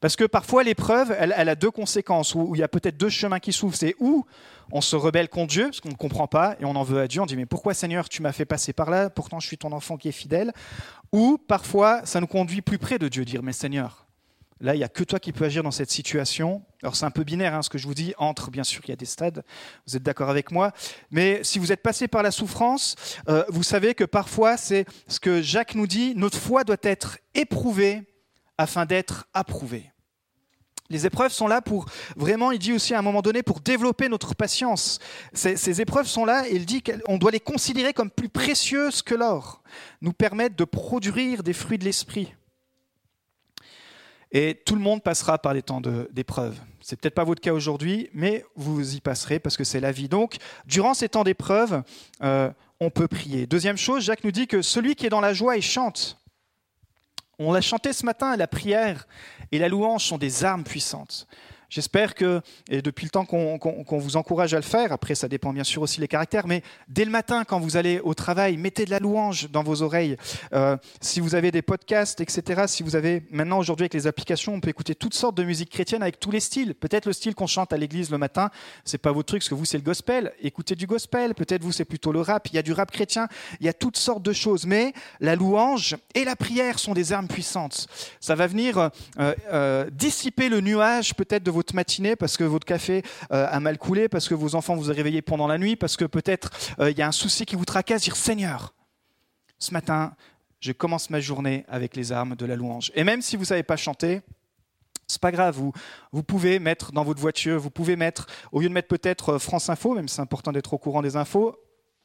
Parce 0.00 0.16
que 0.16 0.24
parfois, 0.24 0.64
l'épreuve, 0.64 1.14
elle, 1.18 1.32
a 1.32 1.54
deux 1.54 1.70
conséquences, 1.70 2.34
où, 2.34 2.54
il 2.54 2.58
y 2.58 2.62
a 2.64 2.68
peut-être 2.68 2.96
deux 2.96 3.08
chemins 3.08 3.38
qui 3.38 3.52
s'ouvrent. 3.52 3.76
C'est 3.76 3.94
où 4.00 4.24
on 4.72 4.80
se 4.80 4.96
rebelle 4.96 5.28
contre 5.28 5.52
Dieu, 5.52 5.64
parce 5.66 5.80
qu'on 5.80 5.90
ne 5.90 5.94
comprend 5.94 6.26
pas, 6.26 6.56
et 6.60 6.64
on 6.64 6.74
en 6.74 6.82
veut 6.82 7.00
à 7.00 7.08
Dieu, 7.08 7.20
on 7.20 7.26
dit, 7.26 7.36
mais 7.36 7.46
pourquoi 7.46 7.74
Seigneur, 7.74 8.08
tu 8.08 8.22
m'as 8.22 8.32
fait 8.32 8.44
passer 8.44 8.72
par 8.72 8.90
là, 8.90 9.10
pourtant 9.10 9.38
je 9.38 9.46
suis 9.46 9.58
ton 9.58 9.72
enfant 9.72 9.96
qui 9.96 10.08
est 10.08 10.12
fidèle. 10.12 10.52
Ou 11.12 11.38
parfois, 11.38 12.02
ça 12.04 12.20
nous 12.20 12.26
conduit 12.26 12.62
plus 12.62 12.78
près 12.78 12.98
de 12.98 13.08
Dieu, 13.08 13.24
dire, 13.24 13.42
mais 13.42 13.52
Seigneur, 13.52 14.06
Là, 14.62 14.76
il 14.76 14.78
n'y 14.78 14.84
a 14.84 14.88
que 14.88 15.02
toi 15.02 15.18
qui 15.18 15.32
peux 15.32 15.44
agir 15.44 15.64
dans 15.64 15.72
cette 15.72 15.90
situation. 15.90 16.62
Alors 16.84 16.94
c'est 16.94 17.04
un 17.04 17.10
peu 17.10 17.24
binaire 17.24 17.52
hein, 17.52 17.62
ce 17.62 17.68
que 17.68 17.78
je 17.78 17.86
vous 17.88 17.94
dis, 17.94 18.14
entre, 18.16 18.48
bien 18.48 18.62
sûr, 18.62 18.80
il 18.84 18.90
y 18.90 18.92
a 18.92 18.96
des 18.96 19.06
stades, 19.06 19.42
vous 19.88 19.96
êtes 19.96 20.04
d'accord 20.04 20.30
avec 20.30 20.52
moi, 20.52 20.70
mais 21.10 21.42
si 21.42 21.58
vous 21.58 21.72
êtes 21.72 21.82
passé 21.82 22.06
par 22.06 22.22
la 22.22 22.30
souffrance, 22.30 22.94
euh, 23.28 23.44
vous 23.48 23.64
savez 23.64 23.94
que 23.94 24.04
parfois, 24.04 24.56
c'est 24.56 24.86
ce 25.08 25.18
que 25.18 25.42
Jacques 25.42 25.74
nous 25.74 25.88
dit, 25.88 26.14
notre 26.14 26.38
foi 26.38 26.62
doit 26.62 26.76
être 26.82 27.18
éprouvée 27.34 28.04
afin 28.56 28.86
d'être 28.86 29.26
approuvée. 29.34 29.90
Les 30.90 31.06
épreuves 31.06 31.32
sont 31.32 31.48
là 31.48 31.60
pour, 31.60 31.86
vraiment, 32.14 32.52
il 32.52 32.60
dit 32.60 32.72
aussi 32.72 32.94
à 32.94 33.00
un 33.00 33.02
moment 33.02 33.22
donné, 33.22 33.42
pour 33.42 33.58
développer 33.58 34.08
notre 34.08 34.36
patience. 34.36 35.00
Ces, 35.32 35.80
épreuves 35.80 36.06
sont 36.06 36.24
là 36.24 36.46
il 36.48 36.66
dit 36.66 36.82
qu'on 36.84 37.18
doit 37.18 37.32
les 37.32 37.40
considérer 37.40 37.92
comme 37.92 38.10
plus 38.10 38.28
précieuses 38.28 39.02
que 39.02 39.16
l'or, 39.16 39.60
nous 40.02 40.12
permettre 40.12 40.54
de 40.54 40.64
produire 40.64 41.42
des 41.42 41.52
fruits 41.52 41.78
de 41.78 41.84
l'esprit. 41.84 42.32
Et 44.32 44.60
tout 44.64 44.74
le 44.74 44.80
monde 44.80 45.02
passera 45.02 45.38
par 45.38 45.52
des 45.52 45.62
temps 45.62 45.82
d'épreuve. 46.10 46.58
C'est 46.80 46.98
peut-être 46.98 47.14
pas 47.14 47.24
votre 47.24 47.42
cas 47.42 47.52
aujourd'hui, 47.52 48.08
mais 48.14 48.44
vous 48.56 48.96
y 48.96 49.00
passerez 49.00 49.38
parce 49.38 49.56
que 49.56 49.64
c'est 49.64 49.78
la 49.80 49.92
vie. 49.92 50.08
Donc, 50.08 50.36
durant 50.66 50.94
ces 50.94 51.10
temps 51.10 51.22
d'épreuve, 51.22 51.82
euh, 52.22 52.50
on 52.80 52.90
peut 52.90 53.08
prier. 53.08 53.46
Deuxième 53.46 53.76
chose, 53.76 54.04
Jacques 54.04 54.24
nous 54.24 54.32
dit 54.32 54.46
que 54.46 54.62
celui 54.62 54.94
qui 54.94 55.06
est 55.06 55.10
dans 55.10 55.20
la 55.20 55.34
joie, 55.34 55.56
il 55.56 55.62
chante. 55.62 56.18
On 57.38 57.52
l'a 57.52 57.60
chanté 57.60 57.92
ce 57.92 58.06
matin, 58.06 58.36
la 58.36 58.46
prière 58.46 59.06
et 59.52 59.58
la 59.58 59.68
louange 59.68 60.04
sont 60.04 60.18
des 60.18 60.44
armes 60.44 60.64
puissantes. 60.64 61.26
J'espère 61.72 62.14
que, 62.14 62.42
et 62.68 62.82
depuis 62.82 63.06
le 63.06 63.10
temps 63.10 63.24
qu'on 63.24 63.98
vous 63.98 64.16
encourage 64.18 64.52
à 64.52 64.58
le 64.58 64.62
faire, 64.62 64.92
après 64.92 65.14
ça 65.14 65.26
dépend 65.26 65.54
bien 65.54 65.64
sûr 65.64 65.80
aussi 65.80 66.02
les 66.02 66.06
caractères, 66.06 66.46
mais 66.46 66.62
dès 66.86 67.06
le 67.06 67.10
matin 67.10 67.44
quand 67.44 67.58
vous 67.60 67.78
allez 67.78 67.98
au 68.00 68.12
travail, 68.12 68.58
mettez 68.58 68.84
de 68.84 68.90
la 68.90 68.98
louange 68.98 69.48
dans 69.50 69.62
vos 69.62 69.80
oreilles. 69.80 70.18
Euh, 70.52 70.76
si 71.00 71.18
vous 71.18 71.34
avez 71.34 71.50
des 71.50 71.62
podcasts, 71.62 72.20
etc., 72.20 72.64
si 72.66 72.82
vous 72.82 72.94
avez 72.94 73.22
maintenant 73.30 73.58
aujourd'hui 73.58 73.84
avec 73.84 73.94
les 73.94 74.06
applications, 74.06 74.52
on 74.52 74.60
peut 74.60 74.68
écouter 74.68 74.94
toutes 74.94 75.14
sortes 75.14 75.34
de 75.34 75.44
musique 75.44 75.70
chrétienne 75.70 76.02
avec 76.02 76.20
tous 76.20 76.30
les 76.30 76.40
styles. 76.40 76.74
Peut-être 76.74 77.06
le 77.06 77.14
style 77.14 77.34
qu'on 77.34 77.46
chante 77.46 77.72
à 77.72 77.78
l'église 77.78 78.10
le 78.10 78.18
matin, 78.18 78.50
c'est 78.84 78.98
pas 78.98 79.12
votre 79.12 79.28
truc, 79.28 79.40
parce 79.40 79.48
que 79.48 79.54
vous 79.54 79.64
c'est 79.64 79.78
le 79.78 79.82
gospel. 79.82 80.34
Écoutez 80.42 80.74
du 80.74 80.86
gospel. 80.86 81.34
Peut-être 81.34 81.62
vous 81.62 81.72
c'est 81.72 81.86
plutôt 81.86 82.12
le 82.12 82.20
rap. 82.20 82.48
Il 82.48 82.54
y 82.54 82.58
a 82.58 82.62
du 82.62 82.74
rap 82.74 82.90
chrétien. 82.90 83.28
Il 83.60 83.64
y 83.64 83.70
a 83.70 83.72
toutes 83.72 83.96
sortes 83.96 84.22
de 84.22 84.34
choses. 84.34 84.66
Mais 84.66 84.92
la 85.20 85.36
louange 85.36 85.96
et 86.14 86.24
la 86.24 86.36
prière 86.36 86.78
sont 86.78 86.92
des 86.92 87.14
armes 87.14 87.28
puissantes. 87.28 87.86
Ça 88.20 88.34
va 88.34 88.46
venir 88.46 88.76
euh, 88.76 89.34
euh, 89.50 89.88
dissiper 89.90 90.50
le 90.50 90.60
nuage 90.60 91.14
peut-être 91.14 91.42
de 91.42 91.50
vos 91.50 91.61
matinée 91.74 92.16
parce 92.16 92.36
que 92.36 92.44
votre 92.44 92.66
café 92.66 93.02
euh, 93.32 93.46
a 93.50 93.60
mal 93.60 93.78
coulé, 93.78 94.08
parce 94.08 94.28
que 94.28 94.34
vos 94.34 94.54
enfants 94.54 94.76
vous 94.76 94.90
ont 94.90 94.94
réveillé 94.94 95.22
pendant 95.22 95.46
la 95.46 95.58
nuit, 95.58 95.76
parce 95.76 95.96
que 95.96 96.04
peut-être 96.04 96.50
euh, 96.80 96.90
il 96.90 96.98
y 96.98 97.02
a 97.02 97.08
un 97.08 97.12
souci 97.12 97.46
qui 97.46 97.56
vous 97.56 97.64
tracasse, 97.64 98.02
dire 98.02 98.16
Seigneur, 98.16 98.74
ce 99.58 99.72
matin, 99.72 100.14
je 100.60 100.72
commence 100.72 101.10
ma 101.10 101.20
journée 101.20 101.64
avec 101.68 101.96
les 101.96 102.12
armes 102.12 102.36
de 102.36 102.46
la 102.46 102.56
louange. 102.56 102.90
Et 102.94 103.04
même 103.04 103.22
si 103.22 103.36
vous 103.36 103.42
ne 103.42 103.46
savez 103.46 103.62
pas 103.62 103.76
chanter, 103.76 104.20
c'est 105.06 105.20
pas 105.20 105.32
grave, 105.32 105.56
vous, 105.56 105.72
vous 106.12 106.22
pouvez 106.22 106.58
mettre 106.58 106.92
dans 106.92 107.04
votre 107.04 107.20
voiture, 107.20 107.58
vous 107.58 107.70
pouvez 107.70 107.96
mettre, 107.96 108.26
au 108.50 108.60
lieu 108.60 108.68
de 108.68 108.74
mettre 108.74 108.88
peut-être 108.88 109.30
euh, 109.30 109.38
France 109.38 109.68
Info, 109.68 109.94
même 109.94 110.08
c'est 110.08 110.22
important 110.22 110.52
d'être 110.52 110.72
au 110.72 110.78
courant 110.78 111.02
des 111.02 111.16
infos, 111.16 111.56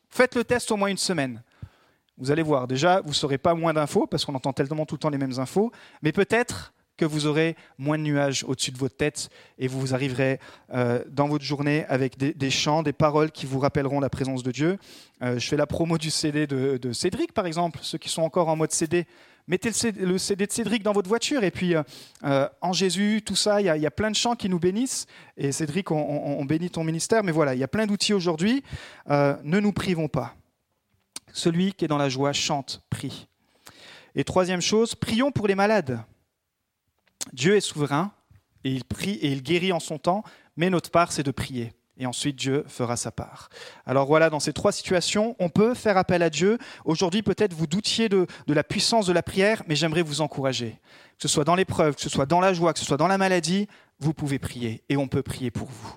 faites 0.09 0.35
le 0.35 0.43
test 0.43 0.71
au 0.71 0.77
moins 0.77 0.89
une 0.89 0.97
semaine. 0.97 1.43
Vous 2.17 2.31
allez 2.31 2.41
voir, 2.41 2.67
déjà, 2.67 3.01
vous 3.01 3.13
saurez 3.13 3.37
pas 3.37 3.53
moins 3.53 3.73
d'infos, 3.73 4.07
parce 4.07 4.25
qu'on 4.25 4.33
entend 4.35 4.53
tellement 4.53 4.85
tout 4.85 4.95
le 4.95 4.99
temps 4.99 5.09
les 5.09 5.19
mêmes 5.19 5.39
infos, 5.39 5.71
mais 6.01 6.11
peut-être 6.11 6.73
que 6.97 7.05
vous 7.05 7.27
aurez 7.27 7.55
moins 7.77 7.97
de 7.97 8.03
nuages 8.03 8.43
au-dessus 8.47 8.71
de 8.71 8.77
votre 8.77 8.97
tête 8.97 9.29
et 9.57 9.67
vous 9.67 9.93
arriverez 9.93 10.39
euh, 10.73 11.03
dans 11.09 11.27
votre 11.27 11.45
journée 11.45 11.85
avec 11.87 12.17
des, 12.17 12.49
chants, 12.49 12.83
des 12.83 12.93
paroles 12.93 13.31
qui 13.31 13.45
vous 13.45 13.59
rappelleront 13.59 13.99
la 13.99 14.09
présence 14.09 14.43
de 14.43 14.51
Dieu. 14.51 14.77
Euh, 15.21 15.39
je 15.39 15.47
fais 15.47 15.57
la 15.57 15.67
promo 15.67 15.97
du 15.97 16.11
CD 16.11 16.47
de, 16.47 16.91
Cédric, 16.91 17.31
par 17.33 17.45
exemple, 17.45 17.79
ceux 17.83 17.97
qui 17.97 18.09
sont 18.09 18.23
encore 18.23 18.49
en 18.49 18.55
mode 18.55 18.71
CD. 18.71 19.05
Mettez 19.47 19.69
le 19.69 20.17
CD, 20.17 20.45
de 20.45 20.51
Cédric 20.51 20.83
dans 20.83 20.91
votre 20.91 21.07
voiture 21.07 21.43
et 21.45 21.51
puis 21.51 21.73
euh, 21.75 22.49
en 22.59 22.73
Jésus, 22.73 23.21
tout 23.25 23.35
ça, 23.35 23.61
il 23.61 23.65
y, 23.65 23.85
a 23.85 23.91
plein 23.91 24.11
de 24.11 24.15
chants 24.15 24.35
qui 24.35 24.49
nous 24.49 24.59
bénissent. 24.59 25.05
Et 25.37 25.53
Cédric, 25.53 25.91
on, 25.91 26.43
bénit 26.43 26.69
ton 26.69 26.83
ministère, 26.83 27.23
mais 27.23 27.31
voilà, 27.31 27.53
il 27.53 27.59
y 27.59 27.63
a 27.63 27.67
plein 27.69 27.85
d'outils 27.85 28.13
aujourd'hui. 28.13 28.63
ne 29.07 29.59
nous 29.59 29.71
privons 29.71 30.09
pas. 30.09 30.35
Celui 31.31 31.73
qui 31.73 31.85
est 31.85 31.87
dans 31.87 31.97
la 31.97 32.09
joie 32.09 32.33
chante, 32.33 32.81
prie. 32.89 33.27
Et 34.15 34.23
troisième 34.23 34.61
chose, 34.61 34.95
prions 34.95 35.31
pour 35.31 35.47
les 35.47 35.53
malades. 35.55 35.99
Dieu 37.33 37.55
est 37.55 37.61
souverain 37.61 38.11
et 38.63 38.71
il 38.71 38.83
prie 38.83 39.15
et 39.15 39.31
il 39.31 39.43
guérit 39.43 39.71
en 39.71 39.79
son 39.79 39.97
temps, 39.97 40.23
mais 40.55 40.69
notre 40.69 40.91
part, 40.91 41.11
c'est 41.11 41.23
de 41.23 41.31
prier. 41.31 41.73
Et 41.99 42.05
ensuite, 42.05 42.35
Dieu 42.35 42.63
fera 42.67 42.95
sa 42.95 43.11
part. 43.11 43.49
Alors 43.85 44.05
voilà, 44.05 44.29
dans 44.29 44.39
ces 44.39 44.53
trois 44.53 44.71
situations, 44.71 45.35
on 45.39 45.49
peut 45.49 45.73
faire 45.73 45.97
appel 45.97 46.21
à 46.21 46.29
Dieu. 46.29 46.59
Aujourd'hui, 46.85 47.23
peut-être 47.23 47.53
vous 47.53 47.65
doutiez 47.65 48.07
de, 48.07 48.27
la 48.47 48.63
puissance 48.63 49.07
de 49.07 49.13
la 49.13 49.23
prière, 49.23 49.63
mais 49.67 49.75
j'aimerais 49.75 50.03
vous 50.03 50.21
encourager. 50.21 50.79
Que 51.17 51.23
ce 51.23 51.27
soit 51.27 51.43
dans 51.43 51.55
l'épreuve, 51.55 51.95
que 51.95 52.01
ce 52.01 52.09
soit 52.09 52.27
dans 52.27 52.39
la 52.39 52.53
joie, 52.53 52.73
que 52.73 52.79
ce 52.79 52.85
soit 52.85 52.97
dans 52.97 53.07
la 53.07 53.17
maladie, 53.17 53.67
vous 53.99 54.13
pouvez 54.13 54.37
prier 54.37 54.83
et 54.89 54.97
on 54.97 55.07
peut 55.07 55.23
prier 55.23 55.49
pour 55.49 55.69
vous. 55.69 55.95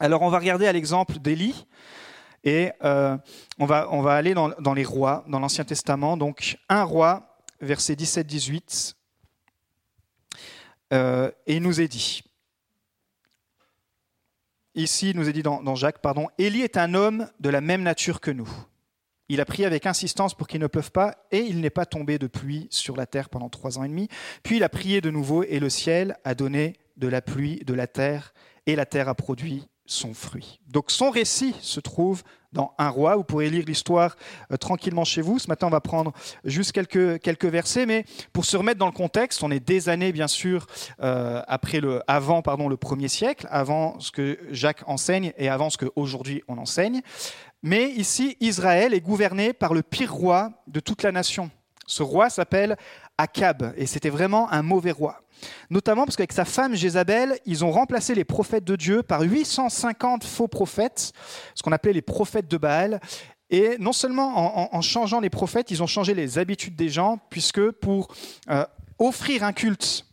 Alors 0.00 0.20
on 0.20 0.28
va 0.28 0.38
regarder 0.38 0.66
à 0.66 0.72
l'exemple 0.72 1.18
d'Élie 1.18 1.66
et 2.42 2.72
euh, 2.84 3.16
on, 3.58 3.64
va, 3.64 4.12
aller 4.12 4.34
dans, 4.34 4.50
dans 4.60 4.74
les 4.74 4.84
rois, 4.84 5.24
dans 5.28 5.38
l'Ancien 5.38 5.64
Testament. 5.64 6.18
Donc 6.18 6.58
un 6.68 6.82
roi, 6.82 7.38
verset 7.62 7.94
17-18. 7.94 8.96
Euh, 10.92 11.30
et 11.46 11.56
il 11.56 11.62
nous 11.62 11.80
est 11.80 11.88
dit, 11.88 12.22
ici 14.74 15.10
il 15.10 15.16
nous 15.16 15.28
est 15.28 15.32
dit 15.32 15.42
dans, 15.42 15.74
Jacques, 15.74 16.00
pardon, 16.00 16.28
Élie 16.38 16.62
est 16.62 16.76
un 16.76 16.94
homme 16.94 17.28
de 17.40 17.48
la 17.48 17.60
même 17.60 17.82
nature 17.82 18.20
que 18.20 18.30
nous. 18.30 18.48
Il 19.28 19.40
a 19.40 19.46
prié 19.46 19.64
avec 19.64 19.86
insistance 19.86 20.34
pour 20.34 20.46
qu'il 20.46 20.60
ne 20.60 20.66
pleuve 20.66 20.92
pas, 20.92 21.16
et 21.30 21.40
il 21.40 21.60
n'est 21.60 21.70
pas 21.70 21.86
tombé 21.86 22.18
de 22.18 22.26
pluie 22.26 22.68
sur 22.70 22.94
la 22.94 23.06
terre 23.06 23.30
pendant 23.30 23.48
trois 23.48 23.78
ans 23.78 23.84
et 23.84 23.88
demi. 23.88 24.08
Puis 24.42 24.56
il 24.56 24.64
a 24.64 24.68
prié 24.68 25.00
de 25.00 25.10
nouveau, 25.10 25.42
et 25.44 25.60
le 25.60 25.70
ciel 25.70 26.16
a 26.24 26.34
donné 26.34 26.74
de 26.96 27.08
la 27.08 27.22
pluie 27.22 27.60
de 27.64 27.72
la 27.72 27.86
terre, 27.86 28.34
et 28.66 28.76
la 28.76 28.84
terre 28.84 29.08
a 29.08 29.14
produit 29.14 29.66
son 29.86 30.14
fruit. 30.14 30.60
Donc 30.66 30.90
son 30.90 31.10
récit 31.10 31.54
se 31.60 31.80
trouve 31.80 32.22
dans 32.54 32.72
un 32.78 32.88
roi. 32.88 33.16
Vous 33.16 33.24
pourrez 33.24 33.50
lire 33.50 33.64
l'histoire 33.66 34.16
euh, 34.50 34.56
tranquillement 34.56 35.04
chez 35.04 35.20
vous. 35.20 35.38
Ce 35.38 35.48
matin, 35.48 35.66
on 35.66 35.70
va 35.70 35.80
prendre 35.80 36.12
juste 36.44 36.72
quelques, 36.72 37.44
versets, 37.44 37.84
mais 37.84 38.04
pour 38.32 38.46
se 38.46 38.56
remettre 38.56 38.78
dans 38.78 38.86
le 38.86 38.92
contexte, 38.92 39.42
on 39.42 39.50
est 39.50 39.60
des 39.60 39.88
années, 39.90 40.12
bien 40.12 40.28
sûr, 40.28 40.66
euh, 41.02 41.42
après 41.46 41.80
le, 41.80 42.00
avant 42.06 42.42
le 42.68 42.76
premier 42.76 43.08
siècle, 43.08 43.46
avant 43.50 44.00
ce 44.00 44.10
que 44.10 44.38
Jacques 44.50 44.82
enseigne 44.86 45.32
et 45.36 45.48
avant 45.48 45.68
ce 45.68 45.76
qu'aujourd'hui 45.76 46.42
on 46.48 46.56
enseigne. 46.56 47.02
Mais 47.62 47.90
ici, 47.90 48.36
Israël 48.40 48.94
est 48.94 49.00
gouverné 49.00 49.52
par 49.52 49.74
le 49.74 49.82
pire 49.82 50.12
roi 50.12 50.50
de 50.66 50.80
toute 50.80 51.02
la 51.02 51.12
nation. 51.12 51.50
Ce 51.86 52.02
roi 52.02 52.30
s'appelle 52.30 52.76
Akab, 53.18 53.72
et 53.76 53.86
c'était 53.86 54.10
vraiment 54.10 54.50
un 54.50 54.62
mauvais 54.62 54.90
roi. 54.90 55.20
Notamment 55.70 56.04
parce 56.04 56.16
qu'avec 56.16 56.32
sa 56.32 56.44
femme 56.44 56.74
Jézabel, 56.74 57.38
ils 57.44 57.64
ont 57.64 57.70
remplacé 57.70 58.14
les 58.14 58.24
prophètes 58.24 58.64
de 58.64 58.76
Dieu 58.76 59.02
par 59.02 59.22
850 59.22 60.24
faux 60.24 60.48
prophètes, 60.48 61.12
ce 61.54 61.62
qu'on 61.62 61.72
appelait 61.72 61.92
les 61.92 62.02
prophètes 62.02 62.48
de 62.48 62.56
Baal. 62.56 63.00
Et 63.50 63.76
non 63.78 63.92
seulement 63.92 64.74
en, 64.74 64.80
changeant 64.80 65.20
les 65.20 65.30
prophètes, 65.30 65.70
ils 65.70 65.82
ont 65.82 65.86
changé 65.86 66.14
les 66.14 66.38
habitudes 66.38 66.76
des 66.76 66.88
gens, 66.88 67.18
puisque 67.30 67.70
pour 67.72 68.08
euh, 68.50 68.64
offrir 68.98 69.44
un 69.44 69.52
culte 69.52 70.06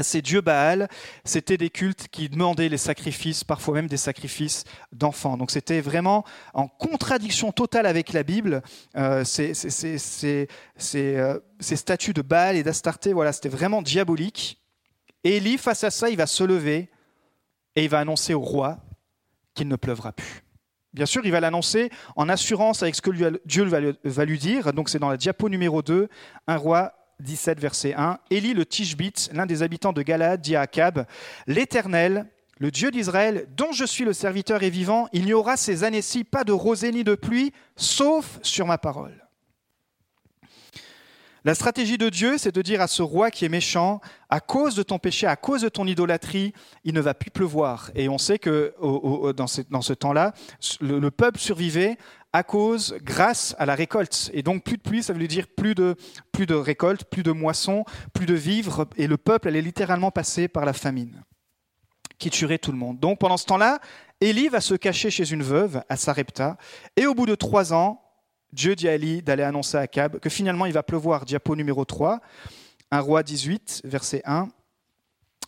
ces 0.00 0.22
dieux 0.22 0.40
Baal, 0.40 0.88
c'était 1.24 1.58
des 1.58 1.68
cultes 1.68 2.08
qui 2.08 2.30
demandaient 2.30 2.70
les 2.70 2.78
sacrifices, 2.78 3.44
parfois 3.44 3.74
même 3.74 3.88
des 3.88 3.98
sacrifices 3.98 4.64
d'enfants. 4.92 5.36
Donc 5.36 5.50
c'était 5.50 5.82
vraiment 5.82 6.24
en 6.54 6.66
contradiction 6.66 7.52
totale 7.52 7.84
avec 7.84 8.14
la 8.14 8.22
Bible. 8.22 8.62
Euh, 8.96 9.24
ces, 9.24 9.52
euh, 9.84 11.38
ces, 11.58 11.76
statues 11.76 12.14
de 12.14 12.22
Baal 12.22 12.56
et 12.56 12.62
d'Astarté, 12.62 13.12
voilà, 13.12 13.32
c'était 13.32 13.50
vraiment 13.50 13.82
diabolique. 13.82 14.62
Et 15.24 15.36
Élie, 15.36 15.58
face 15.58 15.84
à 15.84 15.90
ça, 15.90 16.08
il 16.08 16.16
va 16.16 16.26
se 16.26 16.42
lever 16.42 16.88
et 17.76 17.84
il 17.84 17.90
va 17.90 18.00
annoncer 18.00 18.32
au 18.32 18.40
roi 18.40 18.78
qu'il 19.54 19.68
ne 19.68 19.76
pleuvra 19.76 20.12
plus. 20.12 20.42
Bien 20.94 21.06
sûr, 21.06 21.24
il 21.24 21.32
va 21.32 21.40
l'annoncer 21.40 21.90
en 22.16 22.28
assurance 22.28 22.82
avec 22.82 22.94
ce 22.94 23.02
que 23.02 23.10
Dieu 23.46 23.64
va 24.04 24.24
lui 24.24 24.38
dire. 24.38 24.72
Donc 24.72 24.88
c'est 24.88 24.98
dans 24.98 25.10
la 25.10 25.16
diapo 25.16 25.48
numéro 25.48 25.82
2, 25.82 26.08
un 26.46 26.56
roi 26.56 26.92
17, 27.22 27.60
verset 27.60 27.94
1, 27.94 28.18
Élie 28.30 28.54
le 28.54 28.66
Tishbite, 28.66 29.30
l'un 29.32 29.46
des 29.46 29.62
habitants 29.62 29.92
de 29.92 30.02
Galad, 30.02 30.40
dit 30.40 30.56
à 30.56 30.62
Akab, 30.62 31.06
L'Éternel, 31.46 32.26
le 32.58 32.70
Dieu 32.70 32.90
d'Israël, 32.90 33.46
dont 33.56 33.72
je 33.72 33.84
suis 33.84 34.04
le 34.04 34.12
serviteur 34.12 34.62
et 34.62 34.70
vivant, 34.70 35.08
il 35.12 35.24
n'y 35.24 35.32
aura 35.32 35.56
ces 35.56 35.84
années-ci 35.84 36.24
pas 36.24 36.44
de 36.44 36.52
rosée 36.52 36.92
ni 36.92 37.04
de 37.04 37.14
pluie, 37.14 37.52
sauf 37.76 38.38
sur 38.42 38.66
ma 38.66 38.78
parole. 38.78 39.22
La 41.44 41.56
stratégie 41.56 41.98
de 41.98 42.08
Dieu, 42.08 42.38
c'est 42.38 42.54
de 42.54 42.62
dire 42.62 42.80
à 42.80 42.86
ce 42.86 43.02
roi 43.02 43.32
qui 43.32 43.44
est 43.44 43.48
méchant, 43.48 44.00
à 44.30 44.38
cause 44.38 44.76
de 44.76 44.84
ton 44.84 45.00
péché, 45.00 45.26
à 45.26 45.34
cause 45.34 45.62
de 45.62 45.68
ton 45.68 45.88
idolâtrie, 45.88 46.52
il 46.84 46.94
ne 46.94 47.00
va 47.00 47.14
plus 47.14 47.32
pleuvoir. 47.32 47.90
Et 47.96 48.08
on 48.08 48.16
sait 48.16 48.38
que 48.38 48.72
dans 49.32 49.48
ce, 49.48 49.92
temps-là, 49.92 50.34
le, 50.80 51.10
peuple 51.10 51.40
survivait 51.40 51.98
à 52.32 52.42
cause, 52.42 52.96
grâce 53.02 53.54
à 53.58 53.66
la 53.66 53.74
récolte. 53.74 54.30
Et 54.32 54.42
donc 54.42 54.64
plus 54.64 54.76
de 54.76 54.82
pluie, 54.82 55.02
ça 55.02 55.12
veut 55.12 55.26
dire 55.26 55.46
plus 55.48 55.74
de, 55.74 55.96
plus 56.32 56.46
de 56.46 56.54
récolte, 56.54 57.04
plus 57.04 57.22
de 57.22 57.32
moissons, 57.32 57.84
plus 58.12 58.26
de 58.26 58.34
vivres, 58.34 58.86
et 58.96 59.06
le 59.06 59.16
peuple 59.16 59.48
allait 59.48 59.60
littéralement 59.60 60.10
passer 60.10 60.48
par 60.48 60.64
la 60.64 60.72
famine, 60.72 61.22
qui 62.18 62.30
tuerait 62.30 62.58
tout 62.58 62.72
le 62.72 62.78
monde. 62.78 62.98
Donc 62.98 63.18
pendant 63.18 63.36
ce 63.36 63.46
temps-là, 63.46 63.80
Élie 64.20 64.48
va 64.48 64.60
se 64.60 64.74
cacher 64.74 65.10
chez 65.10 65.30
une 65.30 65.42
veuve 65.42 65.82
à 65.88 65.96
Sarepta, 65.96 66.56
et 66.96 67.06
au 67.06 67.14
bout 67.14 67.26
de 67.26 67.34
trois 67.34 67.74
ans, 67.74 68.02
Dieu 68.52 68.76
dit 68.76 68.88
à 68.88 68.94
Élie 68.94 69.22
d'aller 69.22 69.42
annoncer 69.42 69.78
à 69.78 69.80
Akab 69.80 70.18
que 70.18 70.28
finalement 70.28 70.66
il 70.66 70.72
va 70.72 70.82
pleuvoir. 70.82 71.24
Diapo 71.24 71.56
numéro 71.56 71.84
3, 71.84 72.20
un 72.90 73.00
roi 73.00 73.22
18, 73.22 73.82
verset 73.84 74.22
1. 74.26 74.48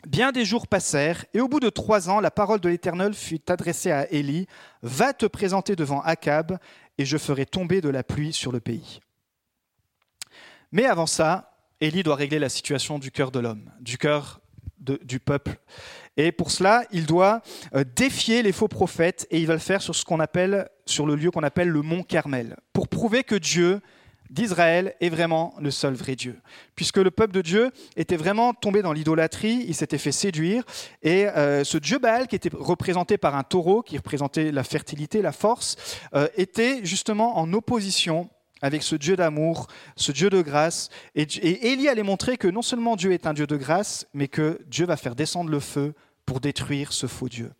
Bien 0.06 0.32
des 0.32 0.44
jours 0.44 0.66
passèrent, 0.66 1.25
et 1.32 1.40
au 1.40 1.49
bout 1.49 1.61
de 1.61 1.70
trois 1.70 2.11
ans, 2.11 2.20
la 2.20 2.30
parole 2.30 2.61
de 2.61 2.68
l'Éternel 2.68 3.14
fut 3.14 3.50
adressée 3.50 3.90
à 3.90 4.11
Élie 4.12 4.46
Va 4.82 5.14
te 5.14 5.25
présenter 5.25 5.76
devant 5.76 6.02
Akab, 6.02 6.58
et 6.99 7.06
je 7.06 7.16
ferai 7.16 7.46
tomber 7.46 7.80
de 7.80 7.88
la 7.88 8.02
pluie 8.02 8.32
sur 8.32 8.52
le 8.52 8.61
pays. 8.61 9.00
Mais 10.73 10.84
avant 10.84 11.06
ça, 11.06 11.56
Élie 11.80 12.02
doit 12.02 12.16
régler 12.16 12.38
la 12.38 12.50
situation 12.50 12.99
du 12.99 13.11
cœur 13.11 13.30
de 13.30 13.40
l'homme, 13.40 13.70
du 13.80 13.96
cœur 13.96 14.40
du 14.78 15.20
peuple. 15.20 15.56
Et 16.18 16.32
pour 16.32 16.50
cela, 16.50 16.84
il 16.92 17.06
doit 17.06 17.40
euh, 17.75 17.84
défier 17.96 18.42
les 18.42 18.52
faux 18.52 18.68
prophètes, 18.68 19.26
et 19.30 19.38
il 19.38 19.46
va 19.46 19.54
le 19.54 19.58
faire 19.58 19.80
sur 19.80 19.94
ce 19.94 20.04
qu'on 20.04 20.20
appelle, 20.20 20.68
sur 20.84 21.06
le 21.06 21.16
lieu 21.16 21.30
qu'on 21.30 21.42
appelle 21.42 21.68
le 21.68 21.80
mont 21.80 22.02
Carmel, 22.02 22.56
pour 22.75 22.88
prouver 22.88 23.25
que 23.25 23.34
Dieu 23.34 23.80
d'Israël 24.31 24.95
est 25.00 25.09
vraiment 25.09 25.54
le 25.61 25.71
seul 25.71 25.95
vrai 25.95 26.16
Dieu. 26.16 26.40
Puisque 26.75 26.97
le 26.97 27.11
peuple 27.11 27.33
de 27.33 27.43
Dieu 27.43 27.71
était 27.97 28.16
vraiment 28.16 28.54
tombé 28.54 28.83
dans 28.83 28.93
l'idolâtrie, 28.93 29.64
il 29.69 29.75
s'était 29.75 29.99
fait 29.99 30.12
séduire, 30.12 30.64
et 31.02 31.26
euh, 31.26 31.64
ce 31.64 31.78
Dieu 31.78 31.99
Baal, 31.99 32.26
qui 32.26 32.37
était 32.37 32.50
représenté 32.52 33.19
par 33.19 33.37
un 33.37 33.43
taureau, 33.43 33.83
qui 33.83 33.97
représentait 33.97 34.52
la 34.52 34.64
fertilité, 34.64 35.23
la 35.23 35.33
force, 35.33 35.76
euh, 36.14 36.28
était 36.37 36.85
justement 36.85 37.38
en 37.38 37.52
opposition 37.52 38.28
avec 38.62 38.83
ce 38.83 38.97
Dieu 38.97 39.14
d'amour, 39.14 39.66
ce 39.97 40.11
Dieu 40.11 40.31
de 40.31 40.40
grâce. 40.40 40.88
Et, 41.14 41.23
et 41.23 41.73
Élie 41.73 41.88
allait 41.88 42.02
montrer 42.02 42.38
que 42.38 42.49
non 42.49 42.62
seulement 42.62 42.97
Dieu 42.97 43.12
est 43.12 43.26
un 43.26 43.35
Dieu 43.35 43.47
de 43.47 43.57
grâce, 43.57 44.07
mais 44.14 44.28
que 44.28 44.59
Dieu 44.66 44.87
va 44.87 44.97
faire 44.97 45.14
descendre 45.14 45.50
le 45.50 45.61
feu 45.61 45.93
pour 46.25 46.40
détruire 46.40 46.93
ce 46.93 47.07
faux 47.07 47.28
Dieu. 47.28 47.50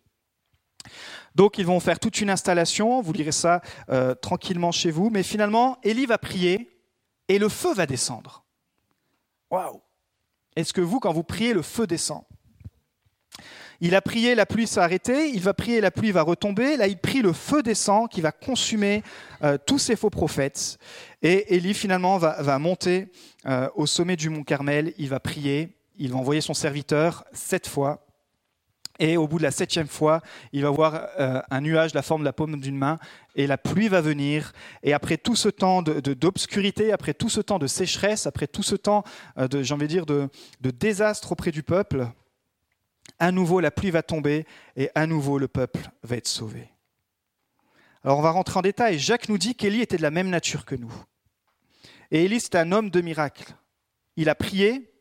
Donc 1.35 1.57
ils 1.57 1.65
vont 1.65 1.79
faire 1.79 1.99
toute 1.99 2.21
une 2.21 2.29
installation, 2.29 3.01
vous 3.01 3.13
lirez 3.13 3.33
ça 3.33 3.61
euh, 3.89 4.15
tranquillement 4.15 4.71
chez 4.71 4.89
vous, 4.89 5.09
mais 5.09 5.21
finalement, 5.21 5.77
Élie 5.83 6.05
va 6.05 6.17
prier 6.17 6.69
et 7.27 7.37
le 7.37 7.49
feu 7.49 7.73
va 7.73 7.85
descendre. 7.85 8.45
Waouh. 9.51 9.81
Est-ce 10.55 10.73
que 10.73 10.81
vous, 10.81 10.99
quand 10.99 11.11
vous 11.11 11.23
priez, 11.23 11.53
le 11.53 11.61
feu 11.61 11.85
descend? 11.85 12.23
Il 13.81 13.93
a 13.93 14.01
prié, 14.01 14.35
la 14.35 14.45
pluie 14.45 14.67
s'est 14.67 14.79
arrêtée, 14.79 15.29
il 15.29 15.41
va 15.41 15.53
prier, 15.53 15.81
la 15.81 15.91
pluie 15.91 16.11
va 16.11 16.21
retomber, 16.21 16.77
là 16.77 16.87
il 16.87 16.97
prie, 16.97 17.21
le 17.21 17.33
feu 17.33 17.61
descend 17.61 18.09
qui 18.09 18.21
va 18.21 18.31
consumer 18.31 19.03
euh, 19.43 19.57
tous 19.63 19.79
ces 19.79 19.97
faux 19.97 20.09
prophètes. 20.09 20.77
Et 21.21 21.55
Élie 21.55 21.73
finalement 21.73 22.17
va, 22.17 22.59
monter 22.59 23.11
euh, 23.45 23.67
au 23.75 23.85
sommet 23.85 24.15
du 24.15 24.29
mont 24.29 24.43
Carmel, 24.43 24.93
il 24.97 25.09
va 25.09 25.19
prier, 25.19 25.75
il 25.97 26.11
va 26.11 26.17
envoyer 26.17 26.39
son 26.39 26.53
serviteur 26.53 27.25
sept 27.33 27.67
fois, 27.67 28.04
et 28.99 29.17
au 29.17 29.27
bout 29.27 29.37
de 29.37 29.43
la 29.43 29.51
septième 29.51 29.87
fois, 29.87 30.21
il 30.53 30.61
va 30.63 30.69
voir 30.69 31.07
euh, 31.19 31.41
un 31.49 31.61
nuage 31.61 31.91
de 31.91 31.97
la 31.97 32.01
forme 32.01 32.21
de 32.21 32.25
la 32.25 32.33
paume 32.33 32.59
d'une 32.59 32.77
main, 32.77 32.97
et 33.35 33.47
la 33.47 33.57
pluie 33.57 33.89
va 33.89 34.01
venir. 34.01 34.53
Et 34.83 34.93
après 34.93 35.17
tout 35.17 35.35
ce 35.35 35.49
temps 35.49 35.81
d'obscurité, 35.81 36.93
après 36.93 37.13
tout 37.13 37.29
ce 37.29 37.41
temps 37.41 37.59
de 37.59 37.67
sécheresse, 37.67 38.25
après 38.25 38.47
tout 38.47 38.63
ce 38.63 38.75
temps 38.75 39.03
euh, 39.37 39.47
de, 39.47 39.63
j'ai 39.63 39.75
dire, 39.87 40.05
de, 40.05 40.29
désastre 40.61 41.33
auprès 41.33 41.51
du 41.51 41.63
peuple, 41.63 42.07
à 43.19 43.31
nouveau 43.31 43.59
la 43.59 43.71
pluie 43.71 43.91
va 43.91 44.01
tomber, 44.01 44.45
et 44.75 44.89
à 44.95 45.07
nouveau 45.07 45.39
le 45.39 45.47
peuple 45.47 45.89
va 46.03 46.15
être 46.15 46.27
sauvé. 46.27 46.69
Alors 48.03 48.19
on 48.19 48.21
va 48.21 48.31
rentrer 48.31 48.59
en 48.59 48.61
détail. 48.61 48.99
Jacques 48.99 49.29
nous 49.29 49.37
dit 49.37 49.55
qu'Élie 49.55 49.81
était 49.81 49.97
de 49.97 50.03
la 50.03 50.11
même 50.11 50.29
nature 50.29 50.63
que 50.63 50.75
nous. 50.75 50.93
Et 52.11 52.25
Élie, 52.25 52.39
c'est 52.39 52.55
un 52.55 52.71
homme 52.71 52.91
de 52.91 53.01
miracle. 53.01 53.55
Il 54.15 54.29
a 54.29 54.35
prié, 54.35 54.94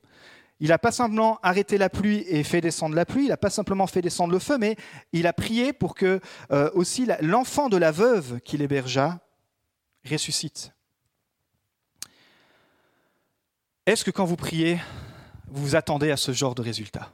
il 0.61 0.69
n'a 0.69 0.79
pas 0.79 0.93
simplement 0.93 1.39
arrêté 1.43 1.79
la 1.79 1.91
pluie 1.91 2.25
et 2.29 2.45
fait 2.45 2.61
descendre 2.61 2.95
la 2.95 3.05
pluie, 3.05 3.25
il 3.25 3.29
n'a 3.29 3.37
pas 3.37 3.51
simplement 3.51 3.87
fait 3.87 4.03
descendre 4.03 4.33
le 4.33 4.39
feu, 4.39 4.57
mais 4.59 4.77
il 5.13 5.27
a 5.27 5.33
prié 5.33 5.73
pour 5.73 5.95
que 5.95 6.21
euh, 6.53 6.71
aussi 6.75 7.09
l'enfant 7.21 7.69
de 7.69 7.77
la 7.77 7.91
veuve 7.91 8.41
qu'il 8.41 8.63
hébergea 8.63 9.19
ressuscite. 10.09 10.73
Est-ce 13.87 14.05
que 14.05 14.11
quand 14.11 14.25
vous 14.25 14.37
priez, 14.37 14.81
vous 15.49 15.77
attendez 15.77 16.11
à 16.11 16.17
ce 16.17 16.33
genre 16.33 16.55
de 16.55 16.63
résultat? 16.63 17.11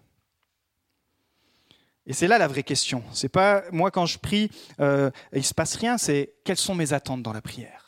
Et 2.07 2.13
c'est 2.13 2.29
là 2.29 2.39
la 2.39 2.49
vraie 2.49 2.63
question. 2.63 3.03
C'est 3.13 3.29
pas 3.29 3.63
moi 3.73 3.91
quand 3.91 4.07
je 4.07 4.19
prie, 4.19 4.51
euh, 4.81 5.11
il 5.33 5.45
se 5.45 5.55
passe 5.55 5.77
rien. 5.77 5.99
C'est 5.99 6.35
quelles 6.45 6.57
sont 6.57 6.75
mes 6.75 6.93
attentes 6.93 7.23
dans 7.23 7.33
la 7.33 7.43
prière? 7.43 7.80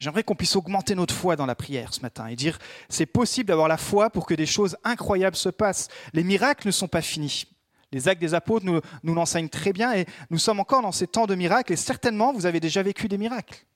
J'aimerais 0.00 0.22
qu'on 0.22 0.34
puisse 0.34 0.56
augmenter 0.56 0.94
notre 0.94 1.14
foi 1.14 1.36
dans 1.36 1.44
la 1.44 1.54
prière 1.54 1.92
ce 1.92 2.00
matin 2.00 2.26
et 2.26 2.34
dire 2.34 2.58
c'est 2.88 3.04
possible 3.04 3.48
d'avoir 3.48 3.68
la 3.68 3.76
foi 3.76 4.08
pour 4.08 4.24
que 4.24 4.32
des 4.32 4.46
choses 4.46 4.78
incroyables 4.82 5.36
se 5.36 5.50
passent. 5.50 5.88
Les 6.14 6.24
miracles 6.24 6.66
ne 6.66 6.72
sont 6.72 6.88
pas 6.88 7.02
finis. 7.02 7.44
Les 7.92 8.08
actes 8.08 8.20
des 8.20 8.32
apôtres 8.32 8.64
nous, 8.64 8.80
nous 9.02 9.14
l'enseignent 9.14 9.50
très 9.50 9.74
bien 9.74 9.92
et 9.92 10.06
nous 10.30 10.38
sommes 10.38 10.58
encore 10.58 10.80
dans 10.80 10.92
ces 10.92 11.06
temps 11.06 11.26
de 11.26 11.34
miracles 11.34 11.74
et 11.74 11.76
certainement 11.76 12.32
vous 12.32 12.46
avez 12.46 12.60
déjà 12.60 12.82
vécu 12.82 13.08
des 13.08 13.18
miracles. 13.18 13.66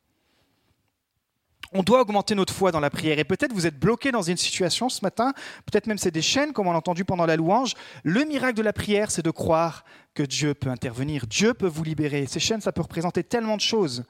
On 1.72 1.82
doit 1.82 2.00
augmenter 2.00 2.34
notre 2.34 2.54
foi 2.54 2.72
dans 2.72 2.80
la 2.80 2.88
prière 2.88 3.18
et 3.18 3.24
peut-être 3.24 3.52
vous 3.52 3.66
êtes 3.66 3.78
bloqué 3.78 4.10
dans 4.10 4.22
une 4.22 4.36
situation 4.38 4.88
ce 4.88 5.04
matin, 5.04 5.34
peut-être 5.66 5.88
même 5.88 5.98
c'est 5.98 6.12
des 6.12 6.22
chaînes 6.22 6.54
comme 6.54 6.68
on 6.68 6.72
a 6.72 6.76
entendu 6.76 7.04
pendant 7.04 7.26
la 7.26 7.36
louange. 7.36 7.74
Le 8.02 8.24
miracle 8.24 8.56
de 8.56 8.62
la 8.62 8.72
prière, 8.72 9.10
c'est 9.10 9.24
de 9.24 9.30
croire 9.30 9.84
que 10.14 10.22
Dieu 10.22 10.54
peut 10.54 10.70
intervenir, 10.70 11.26
Dieu 11.26 11.52
peut 11.52 11.66
vous 11.66 11.84
libérer. 11.84 12.24
Ces 12.26 12.40
chaînes, 12.40 12.62
ça 12.62 12.72
peut 12.72 12.82
représenter 12.82 13.24
tellement 13.24 13.56
de 13.56 13.60
choses, 13.60 14.04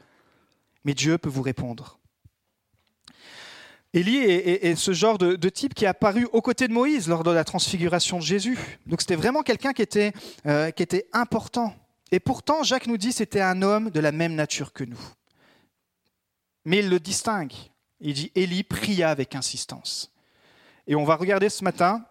mais 0.85 0.94
Dieu 0.94 1.18
peut 1.18 1.30
vous 1.30 1.42
répondre. 1.42 1.99
Élie 3.95 4.19
est, 4.19 4.75
ce 4.75 4.93
genre 4.93 5.19
de, 5.19 5.49
type 5.49 5.73
qui 5.73 5.85
est 5.85 5.89
apparu 5.89 6.27
aux 6.33 6.43
côtés 6.43 6.67
de 6.67 6.73
Moïse 6.73 7.07
lors 7.07 7.23
de 7.23 7.31
la 7.31 7.45
transfiguration 7.45 8.19
de 8.19 8.25
Jésus. 8.25 8.59
Donc 8.87 9.01
c'était 9.01 9.15
vraiment 9.15 9.43
quelqu'un 9.43 9.73
qui, 9.73 9.83
était, 9.83 10.13
euh, 10.47 10.73
qui 10.73 10.83
était 10.83 11.07
important. 11.13 11.73
Et 12.11 12.19
pourtant, 12.19 12.65
Jacques 12.65 12.89
nous 12.89 12.97
dit 12.97 13.13
c'était 13.13 13.41
un 13.41 13.63
homme 13.63 13.91
de 13.91 14.01
la 14.01 14.11
même 14.11 14.35
nature 14.35 14.73
que 14.73 14.83
nous. 14.83 14.99
Mais 16.65 16.81
il 16.81 16.91
le 16.91 16.99
distingue. 16.99 17.53
Il 18.01 18.15
dit 18.15 18.33
Élie 18.35 18.65
pria 18.65 19.11
avec 19.11 19.37
insistance. 19.37 20.13
Et 20.89 20.97
on 20.97 21.05
va 21.05 21.15
regarder 21.15 21.49
ce 21.49 21.63
matin 21.63 22.05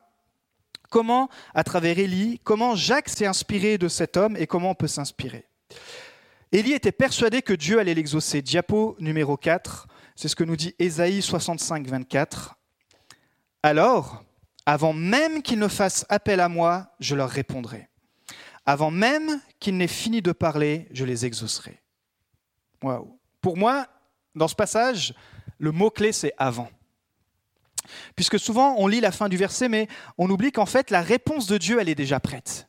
comment, 0.89 1.29
à 1.53 1.65
travers 1.65 1.99
Élie, 1.99 2.39
comment 2.45 2.75
Jacques 2.75 3.09
s'est 3.09 3.25
inspiré 3.25 3.77
de 3.77 3.89
cet 3.89 4.15
homme 4.15 4.37
et 4.37 4.47
comment 4.47 4.69
on 4.69 4.75
peut 4.75 4.87
s'inspirer. 4.87 5.45
Élie 6.53 6.71
était 6.71 6.93
persuadé 6.93 7.41
que 7.41 7.53
Dieu 7.53 7.79
allait 7.79 7.93
l'exaucer. 7.93 8.41
Diapo 8.41 8.95
numéro 8.99 9.35
4, 9.35 9.87
c'est 10.15 10.27
ce 10.27 10.35
que 10.35 10.43
nous 10.43 10.55
dit 10.55 10.75
Ésaïe 10.79 11.21
65, 11.21 11.87
24. 11.87 12.55
Alors, 13.63 14.23
avant 14.65 14.93
même 14.93 15.41
qu'ils 15.41 15.59
ne 15.59 15.67
fassent 15.67 16.05
appel 16.09 16.39
à 16.39 16.49
moi, 16.49 16.93
je 16.99 17.15
leur 17.15 17.29
répondrai. 17.29 17.89
Avant 18.65 18.91
même 18.91 19.41
qu'ils 19.59 19.77
n'aient 19.77 19.87
fini 19.87 20.21
de 20.21 20.31
parler, 20.31 20.87
je 20.91 21.03
les 21.05 21.25
exaucerai. 21.25 21.81
Pour 23.41 23.57
moi, 23.57 23.87
dans 24.35 24.47
ce 24.47 24.55
passage, 24.55 25.13
le 25.57 25.71
mot-clé, 25.71 26.11
c'est 26.11 26.33
avant. 26.37 26.69
Puisque 28.15 28.39
souvent, 28.39 28.75
on 28.77 28.87
lit 28.87 29.01
la 29.01 29.11
fin 29.11 29.27
du 29.27 29.37
verset, 29.37 29.67
mais 29.67 29.87
on 30.17 30.29
oublie 30.29 30.51
qu'en 30.51 30.65
fait, 30.65 30.91
la 30.91 31.01
réponse 31.01 31.47
de 31.47 31.57
Dieu, 31.57 31.79
elle 31.79 31.89
est 31.89 31.95
déjà 31.95 32.19
prête. 32.19 32.67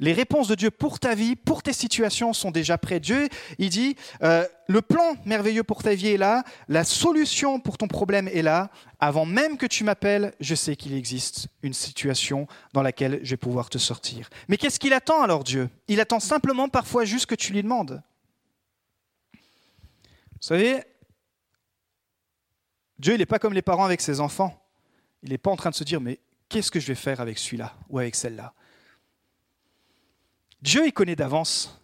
Les 0.00 0.14
réponses 0.14 0.48
de 0.48 0.54
Dieu 0.54 0.70
pour 0.70 0.98
ta 0.98 1.14
vie, 1.14 1.36
pour 1.36 1.62
tes 1.62 1.74
situations 1.74 2.32
sont 2.32 2.50
déjà 2.50 2.78
prêtes. 2.78 3.02
Dieu, 3.02 3.28
il 3.58 3.68
dit, 3.68 3.96
euh, 4.22 4.46
le 4.66 4.80
plan 4.80 5.14
merveilleux 5.26 5.62
pour 5.62 5.82
ta 5.82 5.94
vie 5.94 6.08
est 6.08 6.16
là, 6.16 6.42
la 6.68 6.84
solution 6.84 7.60
pour 7.60 7.76
ton 7.76 7.86
problème 7.86 8.26
est 8.28 8.40
là. 8.40 8.70
Avant 8.98 9.26
même 9.26 9.58
que 9.58 9.66
tu 9.66 9.84
m'appelles, 9.84 10.34
je 10.40 10.54
sais 10.54 10.74
qu'il 10.74 10.94
existe 10.94 11.48
une 11.62 11.74
situation 11.74 12.48
dans 12.72 12.82
laquelle 12.82 13.20
je 13.22 13.30
vais 13.30 13.36
pouvoir 13.36 13.68
te 13.68 13.76
sortir. 13.76 14.30
Mais 14.48 14.56
qu'est-ce 14.56 14.80
qu'il 14.80 14.94
attend 14.94 15.22
alors 15.22 15.44
Dieu? 15.44 15.68
Il 15.86 16.00
attend 16.00 16.20
simplement 16.20 16.70
parfois 16.70 17.04
juste 17.04 17.26
que 17.26 17.34
tu 17.34 17.52
lui 17.52 17.62
demandes. 17.62 18.02
Vous 19.32 20.46
savez, 20.46 20.82
Dieu, 22.98 23.14
il 23.14 23.18
n'est 23.18 23.26
pas 23.26 23.38
comme 23.38 23.52
les 23.52 23.60
parents 23.60 23.84
avec 23.84 24.00
ses 24.00 24.20
enfants. 24.20 24.66
Il 25.22 25.28
n'est 25.28 25.38
pas 25.38 25.50
en 25.50 25.56
train 25.56 25.68
de 25.68 25.74
se 25.74 25.84
dire, 25.84 26.00
mais 26.00 26.18
qu'est-ce 26.48 26.70
que 26.70 26.80
je 26.80 26.86
vais 26.86 26.94
faire 26.94 27.20
avec 27.20 27.36
celui-là 27.36 27.74
ou 27.90 27.98
avec 27.98 28.14
celle-là? 28.14 28.54
Dieu, 30.62 30.86
il 30.86 30.92
connaît 30.92 31.16
d'avance. 31.16 31.80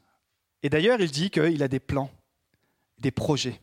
Et 0.62 0.68
d'ailleurs, 0.68 1.00
il 1.00 1.11
dit 1.11 1.30
qu'il 1.30 1.62
a 1.62 1.68
des 1.68 1.80
plans, 1.80 2.11
des 2.99 3.11
projets, 3.11 3.61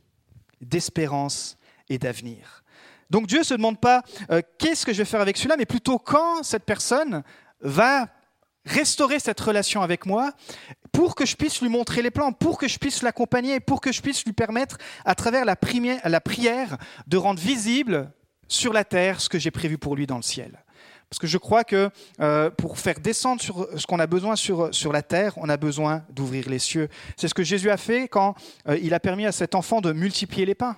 d'espérance 0.61 1.57
et 1.89 1.97
d'avenir. 1.97 2.63
Donc 3.09 3.27
Dieu 3.27 3.39
ne 3.39 3.43
se 3.43 3.53
demande 3.53 3.79
pas 3.79 4.03
euh, 4.31 4.41
qu'est-ce 4.57 4.85
que 4.85 4.93
je 4.93 4.99
vais 4.99 5.05
faire 5.05 5.21
avec 5.21 5.37
celui-là, 5.37 5.55
mais 5.57 5.65
plutôt 5.65 5.99
quand 5.99 6.43
cette 6.43 6.63
personne 6.63 7.23
va 7.61 8.07
restaurer 8.65 9.19
cette 9.19 9.39
relation 9.39 9.81
avec 9.81 10.05
moi 10.05 10.31
pour 10.91 11.15
que 11.15 11.25
je 11.25 11.35
puisse 11.35 11.61
lui 11.61 11.69
montrer 11.69 12.01
les 12.01 12.11
plans, 12.11 12.31
pour 12.31 12.57
que 12.57 12.67
je 12.67 12.79
puisse 12.79 13.01
l'accompagner, 13.01 13.59
pour 13.59 13.81
que 13.81 13.91
je 13.91 14.01
puisse 14.01 14.23
lui 14.25 14.33
permettre, 14.33 14.77
à 15.05 15.15
travers 15.15 15.45
la, 15.45 15.55
la 16.05 16.21
prière, 16.21 16.77
de 17.07 17.17
rendre 17.17 17.39
visible 17.39 18.11
sur 18.47 18.73
la 18.73 18.83
terre 18.83 19.19
ce 19.19 19.29
que 19.29 19.39
j'ai 19.39 19.51
prévu 19.51 19.77
pour 19.77 19.95
lui 19.95 20.07
dans 20.07 20.17
le 20.17 20.23
ciel. 20.23 20.62
Parce 21.13 21.19
que 21.19 21.27
je 21.27 21.37
crois 21.37 21.63
que 21.63 21.91
euh, 22.21 22.49
pour 22.49 22.79
faire 22.79 22.99
descendre 22.99 23.39
ce 23.39 23.85
qu'on 23.85 23.99
a 23.99 24.07
besoin 24.07 24.35
sur, 24.35 24.91
la 24.91 25.03
terre, 25.03 25.33
on 25.37 25.47
a 25.47 25.57
besoin 25.57 26.03
d'ouvrir 26.09 26.49
les 26.49 26.57
cieux. 26.57 26.89
C'est 27.17 27.27
ce 27.27 27.35
que 27.35 27.43
Jésus 27.43 27.69
a 27.69 27.77
fait 27.77 28.07
quand 28.07 28.33
euh, 28.67 28.79
il 28.81 28.95
a 28.95 28.99
permis 28.99 29.27
à 29.27 29.31
cet 29.31 29.53
enfant 29.53 29.79
de 29.79 29.93
multiplier 29.93 30.47
les 30.47 30.55
pains. 30.55 30.75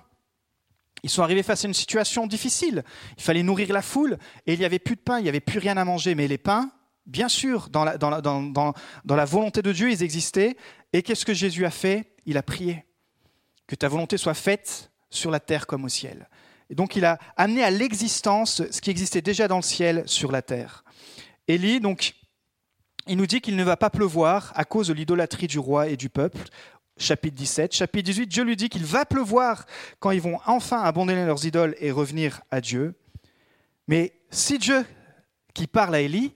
Ils 1.03 1.09
sont 1.09 1.23
arrivés 1.23 1.41
face 1.41 1.63
à 1.63 1.69
une 1.69 1.73
situation 1.73 2.27
difficile. 2.27 2.83
Il 3.17 3.23
fallait 3.23 3.43
nourrir 3.43 3.71
la 3.71 3.81
foule 3.81 4.17
et 4.45 4.55
il 4.55 4.59
n'y 4.59 4.65
avait 4.65 4.77
plus 4.77 4.97
de 4.97 4.99
pain, 4.99 5.19
il 5.19 5.23
n'y 5.23 5.29
avait 5.29 5.39
plus 5.39 5.59
rien 5.59 5.77
à 5.77 5.85
manger. 5.85 6.15
Mais 6.15 6.27
les 6.27 6.37
pains, 6.37 6.69
bien 7.05 7.29
sûr, 7.29 7.69
dans 7.69 7.85
la 7.85 9.25
volonté 9.25 9.61
de 9.61 9.71
Dieu, 9.71 9.89
ils 9.89 10.03
existaient. 10.03 10.57
Et 10.91 11.01
qu'est-ce 11.01 11.23
que 11.23 11.33
Jésus 11.33 11.65
a 11.65 11.71
fait? 11.71 12.11
Il 12.25 12.37
a 12.37 12.43
prié. 12.43 12.83
Que 13.67 13.75
ta 13.75 13.87
volonté 13.87 14.17
soit 14.17 14.33
faite 14.33 14.91
sur 15.09 15.31
la 15.31 15.39
terre 15.39 15.65
comme 15.65 15.85
au 15.85 15.89
ciel. 15.89 16.27
Et 16.69 16.75
donc 16.75 16.95
il 16.95 17.05
a 17.05 17.19
amené 17.37 17.63
à 17.63 17.69
l'existence 17.69 18.63
ce 18.69 18.81
qui 18.81 18.89
existait 18.89 19.21
déjà 19.21 19.47
dans 19.47 19.57
le 19.57 19.61
ciel 19.61 20.03
sur 20.05 20.31
la 20.31 20.41
terre. 20.41 20.83
Élie, 21.47 21.79
donc, 21.79 22.15
il 23.07 23.17
nous 23.17 23.27
dit 23.27 23.39
qu'il 23.39 23.55
ne 23.55 23.63
va 23.63 23.77
pas 23.77 23.91
pleuvoir 23.91 24.51
à 24.55 24.65
cause 24.65 24.87
de 24.87 24.93
l'idolâtrie 24.93 25.45
du 25.45 25.59
roi 25.59 25.89
et 25.89 25.97
du 25.97 26.09
peuple. 26.09 26.39
Chapitre 26.97 27.35
17. 27.35 27.75
Chapitre 27.75 28.05
18, 28.05 28.27
Dieu 28.27 28.43
lui 28.43 28.55
dit 28.55 28.69
qu'il 28.69 28.85
va 28.85 29.05
pleuvoir 29.05 29.65
quand 29.99 30.11
ils 30.11 30.21
vont 30.21 30.39
enfin 30.47 30.81
abandonner 30.81 31.25
leurs 31.25 31.45
idoles 31.45 31.75
et 31.79 31.91
revenir 31.91 32.41
à 32.49 32.61
Dieu. 32.61 32.95
Mais 33.87 34.13
si 34.31 34.57
Dieu 34.57 34.85
qui 35.53 35.67
parle 35.67 35.93
à 35.93 36.01
Élie, 36.01 36.33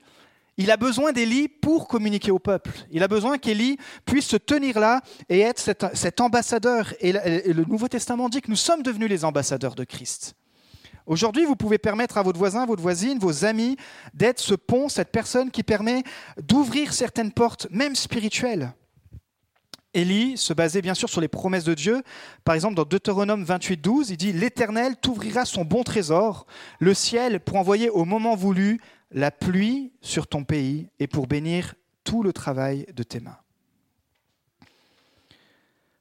il 0.60 0.70
a 0.70 0.76
besoin 0.76 1.12
d'Élie 1.12 1.48
pour 1.48 1.88
communiquer 1.88 2.30
au 2.30 2.38
peuple. 2.38 2.70
Il 2.90 3.02
a 3.02 3.08
besoin 3.08 3.38
qu'Élie 3.38 3.78
puisse 4.04 4.26
se 4.26 4.36
tenir 4.36 4.78
là 4.78 5.00
et 5.30 5.40
être 5.40 5.58
cet, 5.58 6.20
ambassadeur. 6.20 6.92
Et 7.00 7.12
le 7.12 7.64
Nouveau 7.64 7.88
Testament 7.88 8.28
dit 8.28 8.42
que 8.42 8.50
nous 8.50 8.56
sommes 8.56 8.82
devenus 8.82 9.08
les 9.08 9.24
ambassadeurs 9.24 9.74
de 9.74 9.84
Christ. 9.84 10.34
Aujourd'hui, 11.06 11.46
vous 11.46 11.56
pouvez 11.56 11.78
permettre 11.78 12.18
à 12.18 12.22
votre 12.22 12.38
voisin, 12.38 12.66
votre 12.66 12.82
voisine, 12.82 13.18
vos 13.18 13.46
amis 13.46 13.78
d'être 14.12 14.38
ce 14.38 14.54
pont, 14.54 14.90
cette 14.90 15.10
personne 15.10 15.50
qui 15.50 15.62
permet 15.62 16.02
d'ouvrir 16.42 16.92
certaines 16.92 17.32
portes, 17.32 17.66
même 17.70 17.96
spirituelles. 17.96 18.74
Élie 19.94 20.36
se 20.36 20.52
basait 20.52 20.82
bien 20.82 20.94
sûr 20.94 21.08
sur 21.08 21.22
les 21.22 21.26
promesses 21.26 21.64
de 21.64 21.74
Dieu. 21.74 22.02
Par 22.44 22.54
exemple, 22.54 22.74
dans 22.74 22.84
Deutéronome 22.84 23.44
28, 23.44 23.78
12, 23.78 24.10
il 24.10 24.16
dit 24.18 24.32
L'Éternel 24.32 24.96
t'ouvrira 24.96 25.46
son 25.46 25.64
bon 25.64 25.82
trésor, 25.84 26.46
le 26.78 26.92
ciel, 26.92 27.40
pour 27.40 27.56
envoyer 27.56 27.88
au 27.88 28.04
moment 28.04 28.36
voulu 28.36 28.78
la 29.10 29.30
pluie 29.30 29.92
sur 30.00 30.26
ton 30.26 30.44
pays 30.44 30.88
et 30.98 31.06
pour 31.06 31.26
bénir 31.26 31.74
tout 32.04 32.22
le 32.22 32.32
travail 32.32 32.86
de 32.94 33.02
tes 33.02 33.20
mains. 33.20 33.38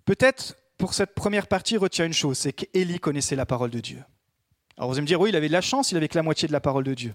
Peut-être 0.05 0.55
pour 0.77 0.93
cette 0.93 1.13
première 1.13 1.47
partie, 1.47 1.77
retiens 1.77 2.05
une 2.05 2.13
chose, 2.13 2.37
c'est 2.37 2.53
qu'Élie 2.53 2.99
connaissait 2.99 3.35
la 3.35 3.45
parole 3.45 3.69
de 3.69 3.79
Dieu. 3.79 4.03
Alors 4.77 4.89
vous 4.89 4.95
allez 4.95 5.01
me 5.01 5.07
dire, 5.07 5.19
oui, 5.19 5.29
il 5.29 5.35
avait 5.35 5.47
de 5.47 5.53
la 5.53 5.61
chance, 5.61 5.91
il 5.91 5.97
avait 5.97 6.07
que 6.07 6.17
la 6.17 6.23
moitié 6.23 6.47
de 6.47 6.53
la 6.53 6.61
parole 6.61 6.85
de 6.85 6.93
Dieu. 6.93 7.13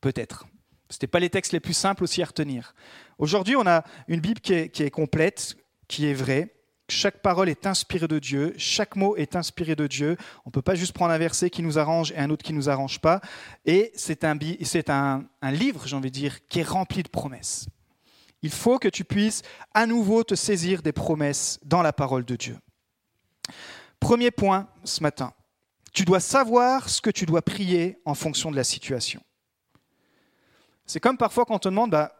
Peut-être. 0.00 0.46
Ce 0.90 0.96
n'était 0.96 1.06
pas 1.06 1.18
les 1.18 1.30
textes 1.30 1.52
les 1.52 1.60
plus 1.60 1.74
simples 1.74 2.04
aussi 2.04 2.22
à 2.22 2.26
retenir. 2.26 2.74
Aujourd'hui, 3.18 3.56
on 3.56 3.66
a 3.66 3.84
une 4.06 4.20
Bible 4.20 4.40
qui 4.40 4.52
est 4.52 4.90
complète, 4.90 5.56
qui 5.88 6.06
est 6.06 6.14
vraie, 6.14 6.54
chaque 6.88 7.22
parole 7.22 7.48
est 7.48 7.66
inspirée 7.66 8.08
de 8.08 8.18
Dieu, 8.18 8.54
chaque 8.58 8.96
mot 8.96 9.16
est 9.16 9.36
inspiré 9.36 9.74
de 9.74 9.86
Dieu. 9.86 10.16
On 10.44 10.50
ne 10.50 10.52
peut 10.52 10.62
pas 10.62 10.74
juste 10.74 10.92
prendre 10.92 11.12
un 11.12 11.18
verset 11.18 11.48
qui 11.48 11.62
nous 11.62 11.78
arrange 11.78 12.12
et 12.12 12.18
un 12.18 12.28
autre 12.30 12.44
qui 12.44 12.52
ne 12.52 12.58
nous 12.58 12.68
arrange 12.68 13.00
pas. 13.00 13.20
Et 13.64 13.90
c'est 13.94 14.24
un, 14.24 14.36
un, 14.88 15.24
un 15.40 15.50
livre, 15.50 15.86
j'ai 15.86 15.96
envie 15.96 16.10
de 16.10 16.14
dire, 16.14 16.46
qui 16.46 16.60
est 16.60 16.68
rempli 16.68 17.02
de 17.02 17.08
promesses. 17.08 17.66
Il 18.42 18.50
faut 18.50 18.78
que 18.78 18.88
tu 18.88 19.04
puisses 19.04 19.40
à 19.72 19.86
nouveau 19.86 20.24
te 20.24 20.34
saisir 20.34 20.82
des 20.82 20.92
promesses 20.92 21.58
dans 21.64 21.80
la 21.80 21.94
parole 21.94 22.26
de 22.26 22.36
Dieu. 22.36 22.58
Premier 23.98 24.30
point 24.30 24.68
ce 24.84 25.02
matin, 25.02 25.32
tu 25.94 26.04
dois 26.04 26.20
savoir 26.20 26.90
ce 26.90 27.00
que 27.00 27.08
tu 27.08 27.24
dois 27.24 27.40
prier 27.40 27.98
en 28.04 28.14
fonction 28.14 28.50
de 28.50 28.56
la 28.56 28.64
situation. 28.64 29.22
C'est 30.84 31.00
comme 31.00 31.16
parfois 31.16 31.46
quand 31.46 31.54
on 31.54 31.58
te 31.58 31.68
demande, 31.68 31.92
bah, 31.92 32.14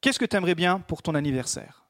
qu'est-ce 0.00 0.20
que 0.20 0.24
tu 0.24 0.36
aimerais 0.36 0.54
bien 0.54 0.78
pour 0.78 1.02
ton 1.02 1.16
anniversaire? 1.16 1.85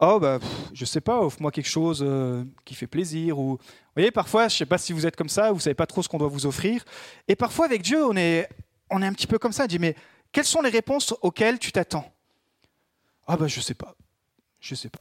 Oh, 0.00 0.20
bah, 0.20 0.38
je 0.72 0.84
sais 0.84 1.00
pas, 1.00 1.20
offre-moi 1.20 1.50
quelque 1.50 1.68
chose 1.68 2.04
euh, 2.06 2.44
qui 2.64 2.74
fait 2.74 2.86
plaisir. 2.86 3.38
Ou... 3.38 3.56
Vous 3.56 3.58
voyez, 3.96 4.12
parfois, 4.12 4.46
je 4.46 4.56
sais 4.56 4.66
pas 4.66 4.78
si 4.78 4.92
vous 4.92 5.06
êtes 5.06 5.16
comme 5.16 5.28
ça, 5.28 5.50
vous 5.50 5.58
savez 5.58 5.74
pas 5.74 5.86
trop 5.86 6.02
ce 6.02 6.08
qu'on 6.08 6.18
doit 6.18 6.28
vous 6.28 6.46
offrir. 6.46 6.84
Et 7.26 7.34
parfois, 7.34 7.66
avec 7.66 7.82
Dieu, 7.82 8.04
on 8.04 8.16
est, 8.16 8.48
on 8.90 9.02
est 9.02 9.06
un 9.06 9.12
petit 9.12 9.26
peu 9.26 9.38
comme 9.38 9.52
ça. 9.52 9.64
On 9.64 9.66
dit, 9.66 9.80
mais 9.80 9.96
quelles 10.30 10.44
sont 10.44 10.62
les 10.62 10.70
réponses 10.70 11.14
auxquelles 11.22 11.58
tu 11.58 11.72
t'attends? 11.72 12.12
Ah, 13.26 13.36
bah, 13.36 13.48
je 13.48 13.60
sais 13.60 13.74
pas. 13.74 13.96
Je 14.60 14.74
sais 14.76 14.88
pas. 14.88 15.00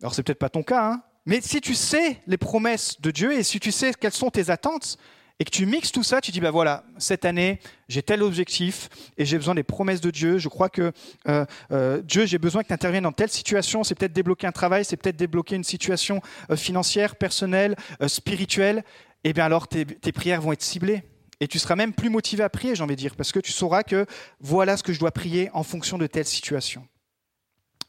Alors, 0.00 0.14
c'est 0.14 0.22
peut-être 0.22 0.38
pas 0.38 0.48
ton 0.48 0.62
cas, 0.62 0.92
hein, 0.92 1.02
mais 1.26 1.40
si 1.40 1.60
tu 1.60 1.74
sais 1.74 2.22
les 2.26 2.36
promesses 2.36 3.00
de 3.00 3.10
Dieu 3.10 3.32
et 3.32 3.42
si 3.42 3.60
tu 3.60 3.72
sais 3.72 3.92
quelles 3.94 4.12
sont 4.12 4.30
tes 4.30 4.50
attentes, 4.50 4.98
et 5.40 5.44
que 5.44 5.50
tu 5.50 5.66
mixes 5.66 5.90
tout 5.90 6.04
ça, 6.04 6.20
tu 6.20 6.30
dis, 6.30 6.40
bah 6.40 6.52
voilà, 6.52 6.84
cette 6.98 7.24
année, 7.24 7.58
j'ai 7.88 8.02
tel 8.02 8.22
objectif 8.22 8.88
et 9.18 9.24
j'ai 9.24 9.36
besoin 9.36 9.56
des 9.56 9.64
promesses 9.64 10.00
de 10.00 10.10
Dieu. 10.10 10.38
Je 10.38 10.48
crois 10.48 10.68
que 10.68 10.92
euh, 11.28 11.44
euh, 11.72 12.00
Dieu, 12.02 12.24
j'ai 12.24 12.38
besoin 12.38 12.62
que 12.62 12.68
tu 12.68 12.74
interviennes 12.74 13.02
dans 13.02 13.12
telle 13.12 13.30
situation. 13.30 13.82
C'est 13.82 13.96
peut-être 13.96 14.12
débloquer 14.12 14.46
un 14.46 14.52
travail, 14.52 14.84
c'est 14.84 14.96
peut-être 14.96 15.16
débloquer 15.16 15.56
une 15.56 15.64
situation 15.64 16.20
euh, 16.50 16.56
financière, 16.56 17.16
personnelle, 17.16 17.74
spirituelle. 18.06 18.84
Et 19.24 19.30
eh 19.30 19.32
bien 19.32 19.44
alors, 19.44 19.66
tes, 19.66 19.84
tes 19.84 20.12
prières 20.12 20.40
vont 20.40 20.52
être 20.52 20.62
ciblées. 20.62 21.02
Et 21.40 21.48
tu 21.48 21.58
seras 21.58 21.74
même 21.74 21.92
plus 21.92 22.10
motivé 22.10 22.44
à 22.44 22.48
prier, 22.48 22.76
j'ai 22.76 22.84
envie 22.84 22.94
de 22.94 23.00
dire, 23.00 23.16
parce 23.16 23.32
que 23.32 23.40
tu 23.40 23.50
sauras 23.50 23.82
que 23.82 24.06
voilà 24.40 24.76
ce 24.76 24.84
que 24.84 24.92
je 24.92 25.00
dois 25.00 25.10
prier 25.10 25.50
en 25.52 25.64
fonction 25.64 25.98
de 25.98 26.06
telle 26.06 26.26
situation. 26.26 26.86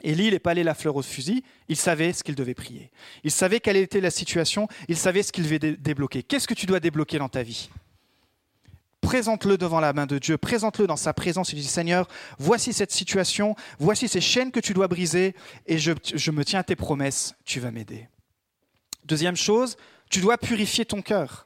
Élie 0.01 0.31
n'est 0.31 0.39
pas 0.39 0.51
allé 0.51 0.63
la 0.63 0.73
fleur 0.73 0.95
au 0.95 1.01
fusil, 1.01 1.43
il 1.67 1.75
savait 1.75 2.13
ce 2.13 2.23
qu'il 2.23 2.35
devait 2.35 2.53
prier. 2.53 2.91
Il 3.23 3.31
savait 3.31 3.59
quelle 3.59 3.77
était 3.77 4.01
la 4.01 4.11
situation, 4.11 4.67
il 4.87 4.97
savait 4.97 5.23
ce 5.23 5.31
qu'il 5.31 5.43
devait 5.43 5.59
débloquer. 5.59 6.23
Qu'est-ce 6.23 6.47
que 6.47 6.53
tu 6.53 6.65
dois 6.65 6.79
débloquer 6.79 7.17
dans 7.17 7.29
ta 7.29 7.43
vie? 7.43 7.69
Présente-le 9.01 9.57
devant 9.57 9.79
la 9.79 9.93
main 9.93 10.07
de 10.07 10.17
Dieu, 10.17 10.37
présente-le 10.37 10.87
dans 10.87 10.95
sa 10.95 11.13
présence 11.13 11.53
et 11.53 11.55
dis 11.55 11.63
Seigneur, 11.63 12.07
voici 12.39 12.73
cette 12.73 12.91
situation, 12.91 13.55
voici 13.77 14.07
ces 14.07 14.21
chaînes 14.21 14.51
que 14.51 14.59
tu 14.59 14.73
dois 14.73 14.87
briser 14.87 15.35
et 15.67 15.77
je, 15.77 15.91
je 16.13 16.31
me 16.31 16.43
tiens 16.43 16.59
à 16.59 16.63
tes 16.63 16.75
promesses, 16.75 17.35
tu 17.45 17.59
vas 17.59 17.71
m'aider. 17.71 18.07
Deuxième 19.05 19.35
chose, 19.35 19.77
tu 20.09 20.21
dois 20.21 20.37
purifier 20.37 20.85
ton 20.85 21.01
cœur. 21.01 21.44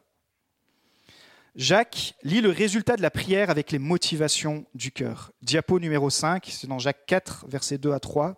Jacques 1.59 2.15
lit 2.23 2.39
le 2.39 2.51
résultat 2.51 2.95
de 2.95 3.01
la 3.01 3.11
prière 3.11 3.49
avec 3.49 3.73
les 3.73 3.79
motivations 3.79 4.65
du 4.73 4.93
cœur. 4.93 5.33
Diapo 5.41 5.77
numéro 5.77 6.09
5, 6.09 6.47
c'est 6.49 6.67
dans 6.67 6.79
Jacques 6.79 7.05
4, 7.05 7.47
versets 7.49 7.77
2 7.77 7.91
à 7.91 7.99
3. 7.99 8.37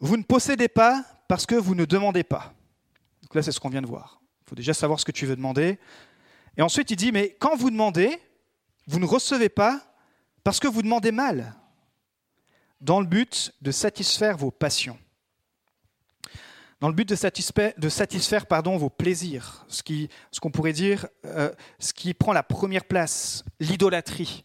Vous 0.00 0.16
ne 0.16 0.24
possédez 0.24 0.66
pas 0.66 1.04
parce 1.28 1.46
que 1.46 1.54
vous 1.54 1.76
ne 1.76 1.84
demandez 1.84 2.24
pas. 2.24 2.52
Donc 3.22 3.36
là, 3.36 3.42
c'est 3.42 3.52
ce 3.52 3.60
qu'on 3.60 3.68
vient 3.68 3.82
de 3.82 3.86
voir. 3.86 4.20
Il 4.42 4.48
faut 4.48 4.56
déjà 4.56 4.74
savoir 4.74 4.98
ce 4.98 5.04
que 5.04 5.12
tu 5.12 5.26
veux 5.26 5.36
demander. 5.36 5.78
Et 6.56 6.62
ensuite, 6.62 6.90
il 6.90 6.96
dit, 6.96 7.12
mais 7.12 7.36
quand 7.38 7.54
vous 7.54 7.70
demandez, 7.70 8.18
vous 8.88 8.98
ne 8.98 9.06
recevez 9.06 9.48
pas 9.48 9.94
parce 10.42 10.58
que 10.58 10.66
vous 10.66 10.82
demandez 10.82 11.12
mal, 11.12 11.54
dans 12.80 12.98
le 12.98 13.06
but 13.06 13.54
de 13.62 13.70
satisfaire 13.70 14.36
vos 14.36 14.50
passions 14.50 14.98
dans 16.80 16.88
le 16.88 16.94
but 16.94 17.08
de 17.08 17.14
satisfaire, 17.14 17.72
de 17.76 17.88
satisfaire 17.88 18.46
pardon, 18.46 18.76
vos 18.76 18.88
plaisirs, 18.88 19.64
ce 19.68 19.82
qu'on 19.82 20.08
ce 20.32 20.40
qu'on 20.40 20.50
pourrait 20.50 20.72
dire, 20.72 21.06
euh, 21.26 21.50
ce 21.78 21.92
qui 21.92 22.14
prend 22.14 22.32
la 22.32 22.42
première 22.42 22.84
place, 22.84 23.44
l'idolâtrie. 23.60 24.44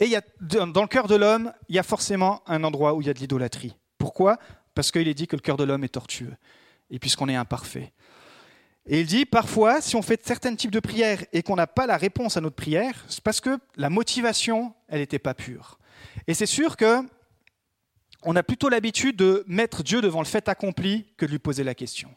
Et 0.00 0.06
y 0.06 0.16
a, 0.16 0.22
dans 0.40 0.82
le 0.82 0.88
cœur 0.88 1.06
de 1.06 1.14
l'homme, 1.14 1.52
il 1.68 1.74
y 1.74 1.78
a 1.78 1.82
forcément 1.82 2.42
un 2.46 2.64
endroit 2.64 2.94
où 2.94 3.00
il 3.00 3.06
y 3.06 3.10
a 3.10 3.14
de 3.14 3.18
l'idolâtrie. 3.18 3.76
Pourquoi? 3.98 4.38
Parce 4.74 4.90
qu'il 4.90 5.08
est 5.08 5.14
dit 5.14 5.26
que 5.26 5.36
le 5.36 5.40
cœur 5.40 5.56
de 5.56 5.64
l'homme 5.64 5.84
est 5.84 5.94
tortueux, 5.94 6.34
et 6.90 6.98
puisqu'on 6.98 7.28
est 7.28 7.34
imparfait. 7.34 7.92
Et 8.86 9.00
il 9.00 9.06
dit, 9.06 9.24
parfois, 9.24 9.80
si 9.80 9.96
on 9.96 10.02
fait 10.02 10.24
certains 10.24 10.54
types 10.54 10.70
de 10.70 10.80
prières 10.80 11.24
et 11.32 11.42
qu'on 11.42 11.56
n'a 11.56 11.66
pas 11.66 11.86
la 11.86 11.96
réponse 11.96 12.36
à 12.36 12.40
notre 12.40 12.54
prière, 12.54 13.04
c'est 13.08 13.22
parce 13.22 13.40
que 13.40 13.58
la 13.76 13.90
motivation, 13.90 14.74
elle 14.88 15.00
n'était 15.00 15.18
pas 15.18 15.34
pure. 15.34 15.78
Et 16.28 16.34
c'est 16.34 16.46
sûr 16.46 16.76
que 16.76 17.02
on 18.22 18.36
a 18.36 18.42
plutôt 18.42 18.68
l'habitude 18.68 19.16
de 19.16 19.44
mettre 19.46 19.82
Dieu 19.82 20.00
devant 20.00 20.20
le 20.20 20.26
fait 20.26 20.48
accompli 20.48 21.06
que 21.16 21.26
de 21.26 21.30
lui 21.30 21.38
poser 21.38 21.64
la 21.64 21.74
question. 21.74 22.14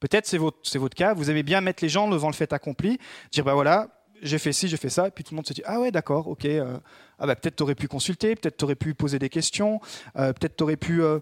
Peut-être 0.00 0.26
c'est 0.26 0.38
votre, 0.38 0.58
c'est 0.62 0.78
votre 0.78 0.94
cas, 0.94 1.14
vous 1.14 1.30
aimez 1.30 1.42
bien 1.42 1.60
mettre 1.60 1.82
les 1.82 1.88
gens 1.88 2.08
devant 2.08 2.28
le 2.28 2.34
fait 2.34 2.52
accompli, 2.52 2.98
dire 3.32 3.44
bah 3.44 3.54
voilà, 3.54 3.88
j'ai 4.22 4.38
fait 4.38 4.52
ci, 4.52 4.68
j'ai 4.68 4.76
fait 4.76 4.90
ça, 4.90 5.08
et 5.08 5.10
puis 5.10 5.24
tout 5.24 5.32
le 5.32 5.36
monde 5.36 5.46
se 5.46 5.52
dit 5.52 5.62
ah 5.64 5.80
ouais 5.80 5.90
d'accord, 5.90 6.28
ok, 6.28 6.44
euh, 6.44 6.78
ah 7.18 7.26
bah 7.26 7.34
peut-être 7.34 7.56
t'aurais 7.56 7.74
pu 7.74 7.88
consulter, 7.88 8.36
peut-être 8.36 8.56
t'aurais 8.56 8.76
pu 8.76 8.94
poser 8.94 9.18
des 9.18 9.28
questions, 9.28 9.80
euh, 10.16 10.32
peut-être 10.32 10.56
t'aurais 10.56 10.76
pu 10.76 11.02
euh, 11.02 11.18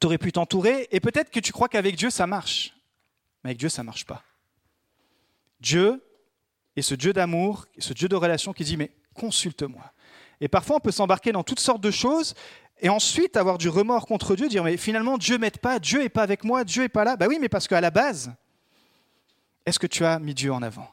t'aurais 0.00 0.18
pu 0.18 0.32
t'entourer, 0.32 0.88
et 0.90 0.98
peut-être 0.98 1.30
que 1.30 1.40
tu 1.40 1.52
crois 1.52 1.68
qu'avec 1.68 1.96
Dieu 1.96 2.10
ça 2.10 2.26
marche, 2.26 2.74
mais 3.44 3.50
avec 3.50 3.58
Dieu 3.58 3.68
ça 3.68 3.84
marche 3.84 4.04
pas. 4.04 4.24
Dieu 5.60 6.02
est 6.74 6.82
ce 6.82 6.94
Dieu 6.94 7.12
d'amour, 7.12 7.66
ce 7.78 7.92
Dieu 7.92 8.08
de 8.08 8.16
relation 8.16 8.52
qui 8.52 8.64
dit 8.64 8.76
mais 8.76 8.90
consulte-moi. 9.14 9.92
Et 10.40 10.48
parfois, 10.48 10.76
on 10.76 10.80
peut 10.80 10.90
s'embarquer 10.90 11.32
dans 11.32 11.42
toutes 11.42 11.60
sortes 11.60 11.80
de 11.80 11.90
choses 11.90 12.34
et 12.80 12.88
ensuite 12.88 13.36
avoir 13.36 13.58
du 13.58 13.68
remords 13.68 14.06
contre 14.06 14.36
Dieu, 14.36 14.48
dire 14.48 14.62
mais 14.62 14.76
finalement 14.76 15.16
Dieu 15.16 15.38
m'aide 15.38 15.58
pas, 15.58 15.78
Dieu 15.78 16.02
est 16.02 16.10
pas 16.10 16.22
avec 16.22 16.44
moi, 16.44 16.64
Dieu 16.64 16.84
est 16.84 16.88
pas 16.88 17.04
là. 17.04 17.16
Bah 17.16 17.26
oui, 17.28 17.38
mais 17.40 17.48
parce 17.48 17.68
qu'à 17.68 17.80
la 17.80 17.90
base, 17.90 18.32
est-ce 19.64 19.78
que 19.78 19.86
tu 19.86 20.04
as 20.04 20.18
mis 20.18 20.34
Dieu 20.34 20.52
en 20.52 20.62
avant? 20.62 20.88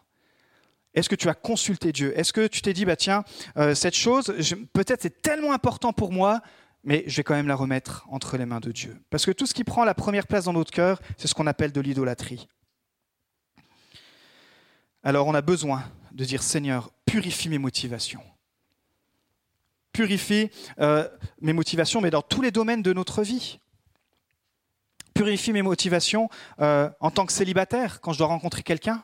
Est-ce 0.94 1.10
que 1.10 1.16
tu 1.16 1.28
as 1.28 1.34
consulté 1.34 1.92
Dieu? 1.92 2.18
Est-ce 2.18 2.32
que 2.32 2.48
tu 2.48 2.62
t'es 2.62 2.74
dit 2.74 2.86
bah 2.86 2.96
tiens 2.96 3.24
euh, 3.58 3.76
cette 3.76 3.96
chose 3.96 4.34
peut-être 4.74 5.02
c'est 5.02 5.22
tellement 5.22 5.52
important 5.52 5.92
pour 5.92 6.12
moi, 6.12 6.42
mais 6.84 7.04
je 7.08 7.18
vais 7.18 7.24
quand 7.24 7.36
même 7.36 7.48
la 7.48 7.56
remettre 7.56 8.06
entre 8.10 8.38
les 8.38 8.46
mains 8.46 8.60
de 8.60 8.72
Dieu 8.72 8.98
Parce 9.10 9.26
que 9.26 9.32
tout 9.32 9.46
ce 9.46 9.54
qui 9.54 9.64
prend 9.64 9.84
la 9.84 9.94
première 9.94 10.28
place 10.28 10.46
dans 10.46 10.54
notre 10.54 10.72
cœur, 10.72 11.02
c'est 11.18 11.28
ce 11.28 11.36
qu'on 11.36 11.48
appelle 11.48 11.72
de 11.72 11.82
l'idolâtrie. 11.82 12.48
Alors 15.04 15.28
on 15.28 15.34
a 15.34 15.42
besoin 15.42 15.84
de 16.14 16.24
dire 16.24 16.44
Seigneur, 16.44 16.92
purifie 17.06 17.50
mes 17.50 17.58
motivations 17.58 18.24
purifie 19.94 20.50
euh, 20.80 21.08
mes 21.40 21.54
motivations, 21.54 22.02
mais 22.02 22.10
dans 22.10 22.22
tous 22.22 22.42
les 22.42 22.52
domaines 22.52 22.82
de 22.82 22.92
notre 22.92 23.22
vie. 23.22 23.60
Purifie 25.14 25.54
mes 25.54 25.62
motivations 25.62 26.30
euh, 26.60 26.90
en 27.00 27.12
tant 27.12 27.26
que 27.26 27.32
célibataire, 27.32 28.02
quand 28.02 28.12
je 28.12 28.18
dois 28.18 28.28
rencontrer 28.28 28.64
quelqu'un. 28.64 29.04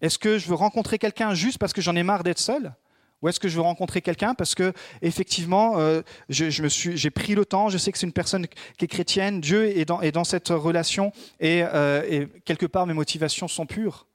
Est-ce 0.00 0.18
que 0.18 0.38
je 0.38 0.48
veux 0.48 0.54
rencontrer 0.54 0.98
quelqu'un 0.98 1.34
juste 1.34 1.58
parce 1.58 1.74
que 1.74 1.82
j'en 1.82 1.94
ai 1.94 2.02
marre 2.02 2.24
d'être 2.24 2.40
seul? 2.40 2.74
Ou 3.20 3.28
est-ce 3.28 3.38
que 3.38 3.46
je 3.46 3.54
veux 3.54 3.62
rencontrer 3.62 4.00
quelqu'un 4.00 4.34
parce 4.34 4.56
que 4.56 4.72
effectivement 5.00 5.78
euh, 5.78 6.02
je, 6.28 6.60
me 6.60 6.68
suis, 6.68 6.96
j'ai 6.96 7.10
pris 7.10 7.36
le 7.36 7.44
temps, 7.44 7.68
je 7.68 7.78
sais 7.78 7.92
que 7.92 7.98
c'est 7.98 8.06
une 8.06 8.12
personne 8.12 8.48
qui 8.48 8.84
est 8.84 8.88
chrétienne, 8.88 9.40
Dieu 9.40 9.66
est 9.66 9.84
dans, 9.84 10.24
cette 10.24 10.48
relation 10.48 11.12
et 11.38 11.62
quelque 12.44 12.66
part 12.66 12.86
mes 12.88 12.94
motivations 12.94 13.46
sont 13.46 13.66
pures. 13.66 14.08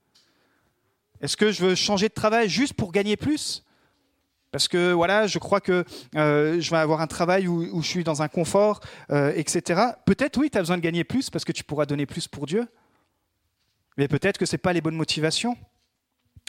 Est-ce 1.21 1.37
que 1.37 1.53
je 1.53 1.63
veux 1.63 1.75
changer 1.75 2.09
de 2.09 2.13
travail 2.13 2.49
juste 2.49 2.73
pour 2.73 2.91
gagner 2.91 3.15
plus? 3.15 3.63
Parce 4.57 4.69
que 4.69 4.91
voilà, 4.91 5.27
je 5.27 5.37
crois 5.37 5.61
que 5.61 5.85
euh, 6.15 6.59
je 6.59 6.71
vais 6.71 6.77
avoir 6.77 6.99
un 6.99 7.05
travail 7.05 7.47
où, 7.47 7.79
je 7.79 7.87
suis 7.87 8.03
dans 8.03 8.23
un 8.23 8.27
confort, 8.27 8.79
euh, 9.11 9.31
etc. 9.35 9.79
Peut-être 10.03 10.35
oui, 10.39 10.49
tu 10.49 10.57
as 10.57 10.61
besoin 10.61 10.77
de 10.77 10.81
gagner 10.81 11.03
plus 11.03 11.29
parce 11.29 11.45
que 11.45 11.51
tu 11.51 11.63
pourras 11.63 11.85
donner 11.85 12.07
plus 12.07 12.27
pour 12.27 12.47
Dieu. 12.47 12.67
Mais 13.97 14.07
peut-être 14.07 14.39
que 14.39 14.47
ce 14.47 14.55
n'est 14.55 14.57
pas 14.57 14.73
les 14.73 14.81
bonnes 14.81 14.95
motivations. 14.95 15.55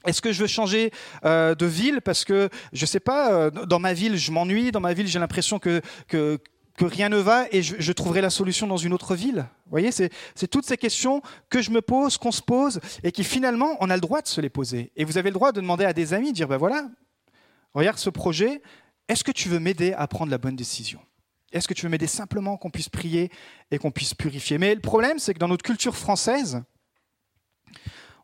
Est-ce 0.06 0.22
que 0.22 0.32
je 0.32 0.40
veux 0.40 0.46
changer 0.46 0.90
euh, 1.26 1.54
de 1.54 1.66
ville 1.66 2.00
parce 2.00 2.24
que, 2.24 2.48
je 2.72 2.84
ne 2.84 2.86
sais 2.86 2.98
pas, 2.98 3.50
dans 3.50 3.78
ma 3.78 3.92
ville, 3.92 4.16
je 4.16 4.32
m'ennuie, 4.32 4.72
dans 4.72 4.80
ma 4.80 4.94
ville, 4.94 5.06
j'ai 5.06 5.18
l'impression 5.18 5.58
que, 5.58 5.82
rien 6.80 7.10
ne 7.10 7.18
va 7.18 7.44
et 7.52 7.60
je, 7.60 7.92
trouverai 7.92 8.22
la 8.22 8.30
solution 8.30 8.66
dans 8.66 8.78
une 8.78 8.94
autre 8.94 9.14
ville? 9.14 9.44
Vous 9.66 9.70
voyez, 9.70 9.90
c'est 9.92 10.48
toutes 10.50 10.64
ces 10.64 10.78
questions 10.78 11.20
que 11.50 11.60
je 11.60 11.70
me 11.70 11.82
pose, 11.82 12.16
qu'on 12.16 12.32
se 12.32 12.40
pose 12.40 12.80
et 13.04 13.12
qui 13.12 13.22
finalement, 13.22 13.76
on 13.80 13.90
a 13.90 13.94
le 13.96 14.00
droit 14.00 14.22
de 14.22 14.28
se 14.28 14.40
les 14.40 14.48
poser. 14.48 14.92
Et 14.96 15.04
vous 15.04 15.18
avez 15.18 15.28
le 15.28 15.34
droit 15.34 15.52
de 15.52 15.60
demander 15.60 15.84
à 15.84 15.92
des 15.92 16.14
amis, 16.14 16.30
de 16.30 16.36
dire, 16.36 16.48
ben 16.48 16.56
voilà, 16.56 16.88
regarde 17.78 17.98
ce 17.98 18.10
projet, 18.10 18.62
est-ce 19.08 19.24
que 19.24 19.32
tu 19.32 19.48
veux 19.48 19.58
m'aider 19.58 19.92
à 19.92 20.06
prendre 20.06 20.30
la 20.30 20.38
bonne 20.38 20.56
décision? 20.56 21.00
Est-ce 21.52 21.66
que 21.66 21.74
tu 21.74 21.86
veux 21.86 21.90
m'aider 21.90 22.06
simplement 22.06 22.56
qu'on 22.56 22.70
puisse 22.70 22.88
prier 22.88 23.30
et 23.70 23.78
qu'on 23.78 23.90
puisse 23.90 24.14
purifier? 24.14 24.58
Mais 24.58 24.74
le 24.74 24.80
problème, 24.80 25.18
c'est 25.18 25.32
que 25.32 25.38
dans 25.38 25.48
notre 25.48 25.64
culture 25.64 25.96
française, 25.96 26.62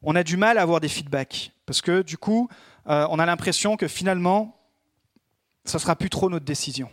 on 0.03 0.15
a 0.15 0.23
du 0.23 0.37
mal 0.37 0.59
à 0.59 0.63
avoir 0.63 0.81
des 0.81 0.89
feedbacks. 0.89 1.53
Parce 1.65 1.81
que 1.81 2.03
du 2.03 2.19
coup, 2.19 2.49
euh, 2.89 3.07
on 3.11 3.19
a 3.19 3.27
l'impression 3.27 3.77
que 3.77 3.89
finalement, 3.89 4.61
ça 5.65 5.79
ne 5.79 5.81
sera 5.81 5.97
plus 5.97 6.11
trop 6.11 6.29
notre 6.29 6.45
décision. 6.45 6.91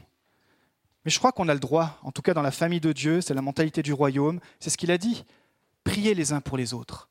Mais 1.04 1.12
je 1.12 1.18
crois 1.18 1.32
qu'on 1.32 1.50
a 1.50 1.54
le 1.54 1.60
droit, 1.60 2.00
en 2.04 2.12
tout 2.12 2.22
cas 2.22 2.34
dans 2.34 2.42
la 2.42 2.52
famille 2.52 2.80
de 2.80 2.94
Dieu, 2.94 3.22
c'est 3.22 3.34
la 3.34 3.42
mentalité 3.42 3.82
du 3.82 3.92
royaume, 3.92 4.40
c'est 4.60 4.70
ce 4.70 4.78
qu'il 4.78 4.92
a 4.92 4.98
dit. 4.98 5.26
Priez 5.84 6.14
les 6.14 6.32
uns 6.32 6.42
pour 6.42 6.58
les 6.58 6.74
autres. 6.74 7.10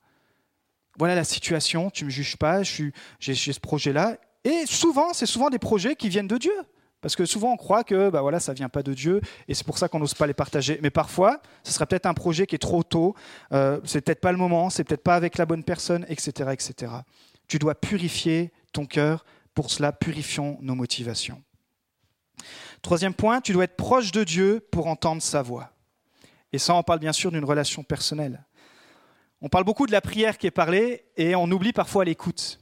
Voilà 0.97 1.15
la 1.15 1.25
situation, 1.25 1.91
tu 1.91 2.05
ne 2.05 2.07
me 2.07 2.11
juges 2.11 2.37
pas, 2.37 2.63
j'ai 2.63 3.35
ce 3.35 3.61
projet-là, 3.61 4.17
et 4.45 4.67
souvent, 4.67 5.13
c'est 5.13 5.27
souvent 5.27 5.51
des 5.51 5.59
projets 5.59 5.97
qui 5.97 6.09
viennent 6.09 6.29
de 6.29 6.39
Dieu. 6.39 6.55
Parce 7.01 7.17
que 7.17 7.25
souvent, 7.25 7.53
on 7.53 7.57
croit 7.57 7.83
que 7.83 8.11
bah 8.11 8.23
ça 8.41 8.53
ne 8.53 8.57
vient 8.57 8.69
pas 8.69 8.83
de 8.83 8.93
Dieu, 8.93 9.21
et 9.49 9.55
c'est 9.55 9.65
pour 9.65 9.79
ça 9.79 9.89
qu'on 9.89 9.99
n'ose 9.99 10.15
pas 10.15 10.27
les 10.27 10.35
partager. 10.35 10.79
Mais 10.83 10.91
parfois, 10.91 11.41
ce 11.63 11.73
sera 11.73 11.87
peut-être 11.87 12.07
un 12.07 12.15
projet 12.15 12.47
qui 12.47 12.57
est 12.57 12.59
trop 12.59 12.83
tôt, 12.83 13.15
euh, 13.53 13.81
c'est 13.85 14.03
peut-être 14.03 14.21
pas 14.21 14.33
le 14.33 14.39
moment, 14.39 14.69
c'est 14.69 14.85
peut-être 14.85 15.03
pas 15.03 15.17
avec 15.17 15.39
la 15.39 15.47
bonne 15.47 15.65
personne, 15.65 16.05
etc., 16.09 16.51
etc. 16.53 16.93
Tu 17.49 17.59
dois 17.59 17.75
purifier 17.75 18.53
ton 18.73 18.87
cœur. 18.87 19.25
Pour 19.55 19.71
cela, 19.71 19.93
purifions 19.93 20.59
nos 20.61 20.75
motivations. 20.75 21.43
Troisième 22.83 23.15
point, 23.15 23.41
tu 23.41 23.53
dois 23.53 23.65
être 23.65 23.77
proche 23.77 24.13
de 24.13 24.23
Dieu 24.23 24.65
pour 24.71 24.87
entendre 24.87 25.21
sa 25.21 25.43
voix. 25.43 25.71
Et 26.53 26.59
ça, 26.59 26.75
on 26.75 26.83
parle 26.83 27.01
bien 27.01 27.13
sûr 27.13 27.33
d'une 27.33 27.45
relation 27.45 27.83
personnelle. 27.83 28.45
On 29.43 29.49
parle 29.49 29.65
beaucoup 29.65 29.87
de 29.87 29.93
la 29.93 30.01
prière 30.01 30.39
qui 30.39 30.47
est 30.47 30.53
parlée, 30.53 31.05
et 31.17 31.35
on 31.35 31.51
oublie 31.51 31.73
parfois 31.73 32.05
l'écoute. 32.05 32.60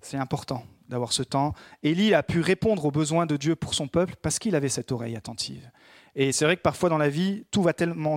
C'est 0.00 0.16
important 0.16 0.64
d'avoir 0.88 1.12
ce 1.12 1.22
temps. 1.22 1.54
Élie 1.82 2.14
a 2.14 2.22
pu 2.22 2.40
répondre 2.40 2.84
aux 2.84 2.90
besoins 2.90 3.26
de 3.26 3.36
Dieu 3.36 3.56
pour 3.56 3.74
son 3.74 3.88
peuple 3.88 4.14
parce 4.22 4.38
qu'il 4.38 4.54
avait 4.54 4.68
cette 4.68 4.92
oreille 4.92 5.16
attentive. 5.16 5.70
Et 6.14 6.32
c'est 6.32 6.44
vrai 6.44 6.56
que 6.56 6.62
parfois 6.62 6.88
dans 6.88 6.98
la 6.98 7.08
vie, 7.08 7.44
tout 7.50 7.62
va 7.62 7.72
tellement, 7.72 8.16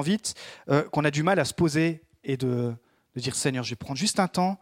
vite 0.00 0.34
euh, 0.68 0.82
qu'on 0.90 1.04
a 1.04 1.10
du 1.10 1.22
mal 1.22 1.38
à 1.38 1.44
se 1.44 1.54
poser 1.54 2.02
et 2.24 2.36
de, 2.36 2.74
dire 3.16 3.34
Seigneur, 3.34 3.64
je 3.64 3.70
vais 3.70 3.76
prendre 3.76 3.98
juste 3.98 4.20
un 4.20 4.28
temps 4.28 4.58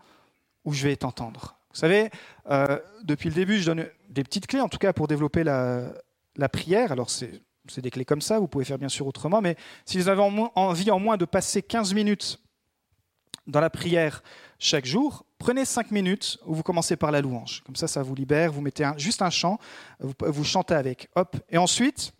où 0.64 0.72
je 0.72 0.86
vais 0.86 0.96
t'entendre. 0.96 1.56
Vous 1.72 1.78
savez, 1.78 2.10
euh, 2.50 2.78
depuis 3.04 3.28
le 3.28 3.34
début, 3.34 3.58
je 3.58 3.66
donne 3.66 3.86
des 4.08 4.24
petites 4.24 4.46
clés, 4.46 4.60
en 4.60 4.68
tout 4.68 4.78
cas 4.78 4.92
pour 4.92 5.08
développer 5.08 5.44
la 5.44 6.48
prière. 6.52 6.92
Alors 6.92 7.10
c'est 7.10 7.42
des 7.78 7.90
clés 7.90 8.04
comme 8.04 8.20
ça, 8.20 8.38
vous 8.38 8.48
pouvez 8.48 8.64
faire 8.64 8.78
bien 8.78 8.88
sûr 8.88 9.06
autrement, 9.06 9.40
mais 9.40 9.56
si 9.84 9.98
vous 9.98 10.08
avez 10.08 10.22
envie 10.22 10.90
en 10.90 10.98
moins 10.98 11.16
de 11.16 11.24
passer 11.24 11.62
15 11.62 11.94
minutes 11.94 12.40
dans 13.46 13.60
la 13.60 13.70
prière 13.70 14.22
chaque 14.58 14.86
jour, 14.86 15.24
prenez 15.40 15.64
cinq 15.64 15.90
minutes 15.90 16.38
où 16.46 16.54
vous 16.54 16.62
commencez 16.62 16.96
par 16.96 17.10
la 17.10 17.20
louange. 17.20 17.62
Comme 17.64 17.74
ça, 17.74 17.88
ça 17.88 18.02
vous 18.02 18.14
libère. 18.14 18.52
Vous 18.52 18.60
mettez 18.60 18.88
juste 18.98 19.22
un 19.22 19.30
chant, 19.30 19.58
vous, 19.98 20.44
chantez 20.44 20.74
avec. 20.74 21.08
Hop. 21.16 21.36
Et 21.48 21.58
ensuite, 21.58 22.12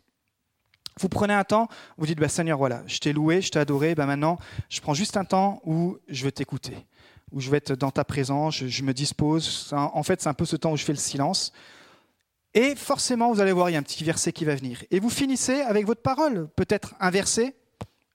vous 0.99 1.09
prenez 1.09 1.35
un 1.35 1.45
temps, 1.45 1.69
vous 1.99 2.07
dites 2.07 2.19
bah, 2.19 2.29
Seigneur, 2.29 2.59
voilà, 2.59 2.83
je 2.87 2.99
t'ai 2.99 3.13
loué, 3.13 3.43
je 3.43 3.51
t'ai 3.51 3.61
adoré. 3.61 3.95
Bah, 3.95 4.07
maintenant, 4.07 4.39
je 4.69 4.81
prends 4.81 4.95
juste 4.95 5.17
un 5.17 5.25
temps 5.25 5.61
où 5.65 5.99
je 6.09 6.25
veux 6.25 6.33
t'écouter, 6.33 6.77
où 7.31 7.41
je 7.41 7.51
vais 7.51 7.59
être 7.59 7.75
dans 7.75 7.91
ta 7.91 8.05
présence, 8.05 8.65
je, 8.65 8.83
me 8.83 8.95
dispose. 8.95 9.71
En 9.73 10.03
fait, 10.03 10.23
c'est 10.23 10.29
un 10.29 10.35
peu 10.35 10.47
ce 10.47 10.57
temps 10.57 10.73
où 10.73 10.77
je 10.77 10.85
fais 10.85 10.93
le 10.93 10.99
silence. 10.99 11.53
Et 12.55 12.75
forcément, 12.75 13.33
vous 13.33 13.41
allez 13.41 13.53
voir, 13.53 13.71
il 13.71 13.75
y 13.75 13.77
a 13.77 13.79
un 13.79 13.85
petit 13.85 14.03
verset 14.03 14.33
qui 14.33 14.45
va 14.45 14.57
venir. 14.57 14.83
Et 14.91 14.99
vous 14.99 15.11
finissez 15.11 15.61
avec 15.61 15.87
votre 15.87 16.03
parole. 16.03 16.49
Peut-être 16.57 16.95
un 16.99 17.11
verset, 17.11 17.55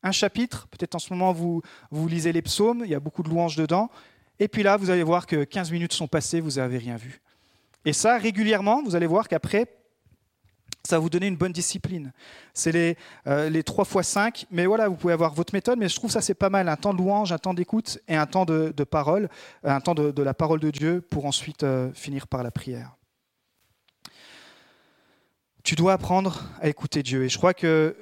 un 0.04 0.12
chapitre. 0.12 0.68
Peut-être 0.72 0.96
en 0.96 1.00
ce 1.00 1.14
moment, 1.14 1.32
vous, 1.32 1.62
vous 1.92 2.08
lisez 2.08 2.34
les 2.34 2.42
psaumes, 2.42 2.82
il 2.84 2.90
y 2.90 2.96
a 2.96 3.00
beaucoup 3.00 3.24
de 3.24 3.30
louanges 3.30 3.56
dedans. 3.56 3.90
Et 4.40 4.48
puis 4.48 4.64
là, 4.64 4.78
vous 4.78 4.90
allez 4.90 5.04
voir 5.04 5.28
que 5.28 5.44
15 5.44 5.72
minutes 5.72 5.94
sont 5.94 6.08
passées, 6.08 6.42
vous 6.42 6.52
n'avez 6.52 6.78
rien 6.78 6.98
vu. 6.98 7.22
Et 7.86 7.94
ça, 7.94 8.18
régulièrement, 8.18 8.84
vous 8.84 8.96
allez 8.96 9.06
voir 9.06 9.28
qu'après, 9.28 9.68
ça 10.84 10.98
va 10.98 11.00
vous 11.00 11.10
donner 11.10 11.28
une 11.28 11.38
bonne 11.38 11.52
discipline. 11.52 12.12
C'est 12.54 12.72
les, 12.72 12.98
euh, 13.28 13.50
les 13.50 13.64
3 13.64 13.86
fois 13.86 14.04
5, 14.04 14.46
mais 14.52 14.66
voilà, 14.66 14.88
vous 14.88 14.96
pouvez 14.96 15.14
avoir 15.14 15.34
votre 15.34 15.54
méthode, 15.54 15.80
mais 15.80 15.90
je 15.90 15.96
trouve 15.96 16.12
ça 16.12 16.22
c'est 16.22 16.36
pas 16.36 16.50
mal, 16.50 16.70
un 16.70 16.76
temps 16.76 16.94
de 16.94 17.00
louange, 17.00 17.32
un 17.32 17.38
temps 17.38 17.54
d'écoute 17.54 18.00
et 18.08 18.16
un 18.16 18.26
temps 18.26 18.46
de, 18.46 18.72
parole, 18.84 19.30
un 19.64 19.82
temps 19.82 19.96
de, 19.96 20.22
la 20.22 20.34
parole 20.34 20.60
de 20.60 20.72
Dieu 20.72 21.02
pour 21.02 21.26
ensuite 21.26 21.64
euh, 21.64 21.92
finir 21.94 22.28
par 22.28 22.44
la 22.44 22.52
prière. 22.52 22.96
Tu 25.64 25.76
dois 25.76 25.94
apprendre 25.94 26.44
à 26.62 26.68
écouter 26.68 27.02
Dieu. 27.02 27.24
Et 27.24 27.30
je 27.30 27.38
crois 27.38 27.56
que 27.56 27.98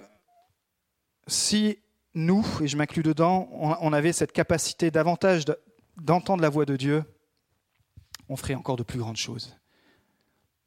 si 1.28 1.80
nous, 2.14 2.46
et 2.62 2.68
je 2.68 2.76
m'inclus 2.76 3.04
dedans, 3.04 3.48
on 3.54 3.94
avait 3.94 4.12
cette 4.12 4.34
capacité 4.34 4.92
davantage 4.92 5.46
d'entendre 5.98 6.42
la 6.42 6.50
voix 6.50 6.66
de 6.66 6.76
Dieu, 6.76 7.04
on 8.30 8.36
ferait 8.36 8.56
encore 8.56 8.78
de 8.78 8.84
plus 8.84 9.00
grandes 9.00 9.18
choses. 9.18 9.56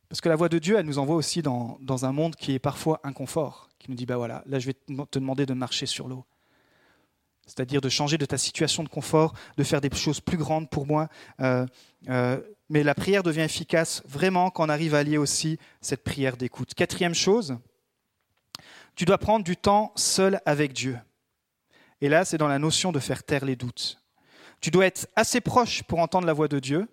Parce 0.08 0.20
que 0.20 0.28
la 0.28 0.36
voix 0.36 0.48
de 0.48 0.58
Dieu, 0.58 0.76
elle 0.78 0.86
nous 0.86 0.98
envoie 0.98 1.16
aussi 1.16 1.42
dans, 1.42 1.78
dans 1.80 2.04
un 2.04 2.12
monde 2.12 2.36
qui 2.36 2.52
est 2.52 2.58
parfois 2.58 3.00
inconfort, 3.02 3.68
qui 3.78 3.90
nous 3.90 3.96
dit, 3.96 4.06
bah 4.06 4.16
voilà, 4.16 4.42
là 4.46 4.58
je 4.58 4.66
vais 4.66 4.74
te 4.74 5.18
demander 5.18 5.46
de 5.46 5.54
marcher 5.54 5.86
sur 5.86 6.08
l'eau. 6.08 6.24
C'est-à-dire 7.46 7.80
de 7.80 7.88
changer 7.88 8.18
de 8.18 8.26
ta 8.26 8.38
situation 8.38 8.82
de 8.82 8.88
confort, 8.88 9.34
de 9.56 9.64
faire 9.64 9.80
des 9.80 9.90
choses 9.94 10.20
plus 10.20 10.36
grandes 10.36 10.68
pour 10.68 10.86
moi. 10.86 11.08
Euh, 11.40 11.66
euh, 12.08 12.40
mais 12.68 12.82
la 12.82 12.94
prière 12.94 13.22
devient 13.22 13.42
efficace 13.42 14.02
vraiment 14.06 14.50
quand 14.50 14.66
on 14.66 14.68
arrive 14.68 14.94
à 14.94 15.02
lier 15.04 15.18
aussi 15.18 15.58
cette 15.80 16.02
prière 16.02 16.36
d'écoute. 16.36 16.74
Quatrième 16.74 17.14
chose, 17.14 17.56
tu 18.96 19.04
dois 19.04 19.18
prendre 19.18 19.44
du 19.44 19.56
temps 19.56 19.92
seul 19.94 20.40
avec 20.44 20.72
Dieu. 20.72 20.98
Et 22.00 22.08
là, 22.08 22.24
c'est 22.24 22.38
dans 22.38 22.48
la 22.48 22.58
notion 22.58 22.90
de 22.90 22.98
faire 22.98 23.22
taire 23.22 23.44
les 23.44 23.56
doutes. 23.56 23.98
Tu 24.66 24.72
dois 24.72 24.86
être 24.86 25.08
assez 25.14 25.40
proche 25.40 25.84
pour 25.84 26.00
entendre 26.00 26.26
la 26.26 26.32
voix 26.32 26.48
de 26.48 26.58
Dieu, 26.58 26.88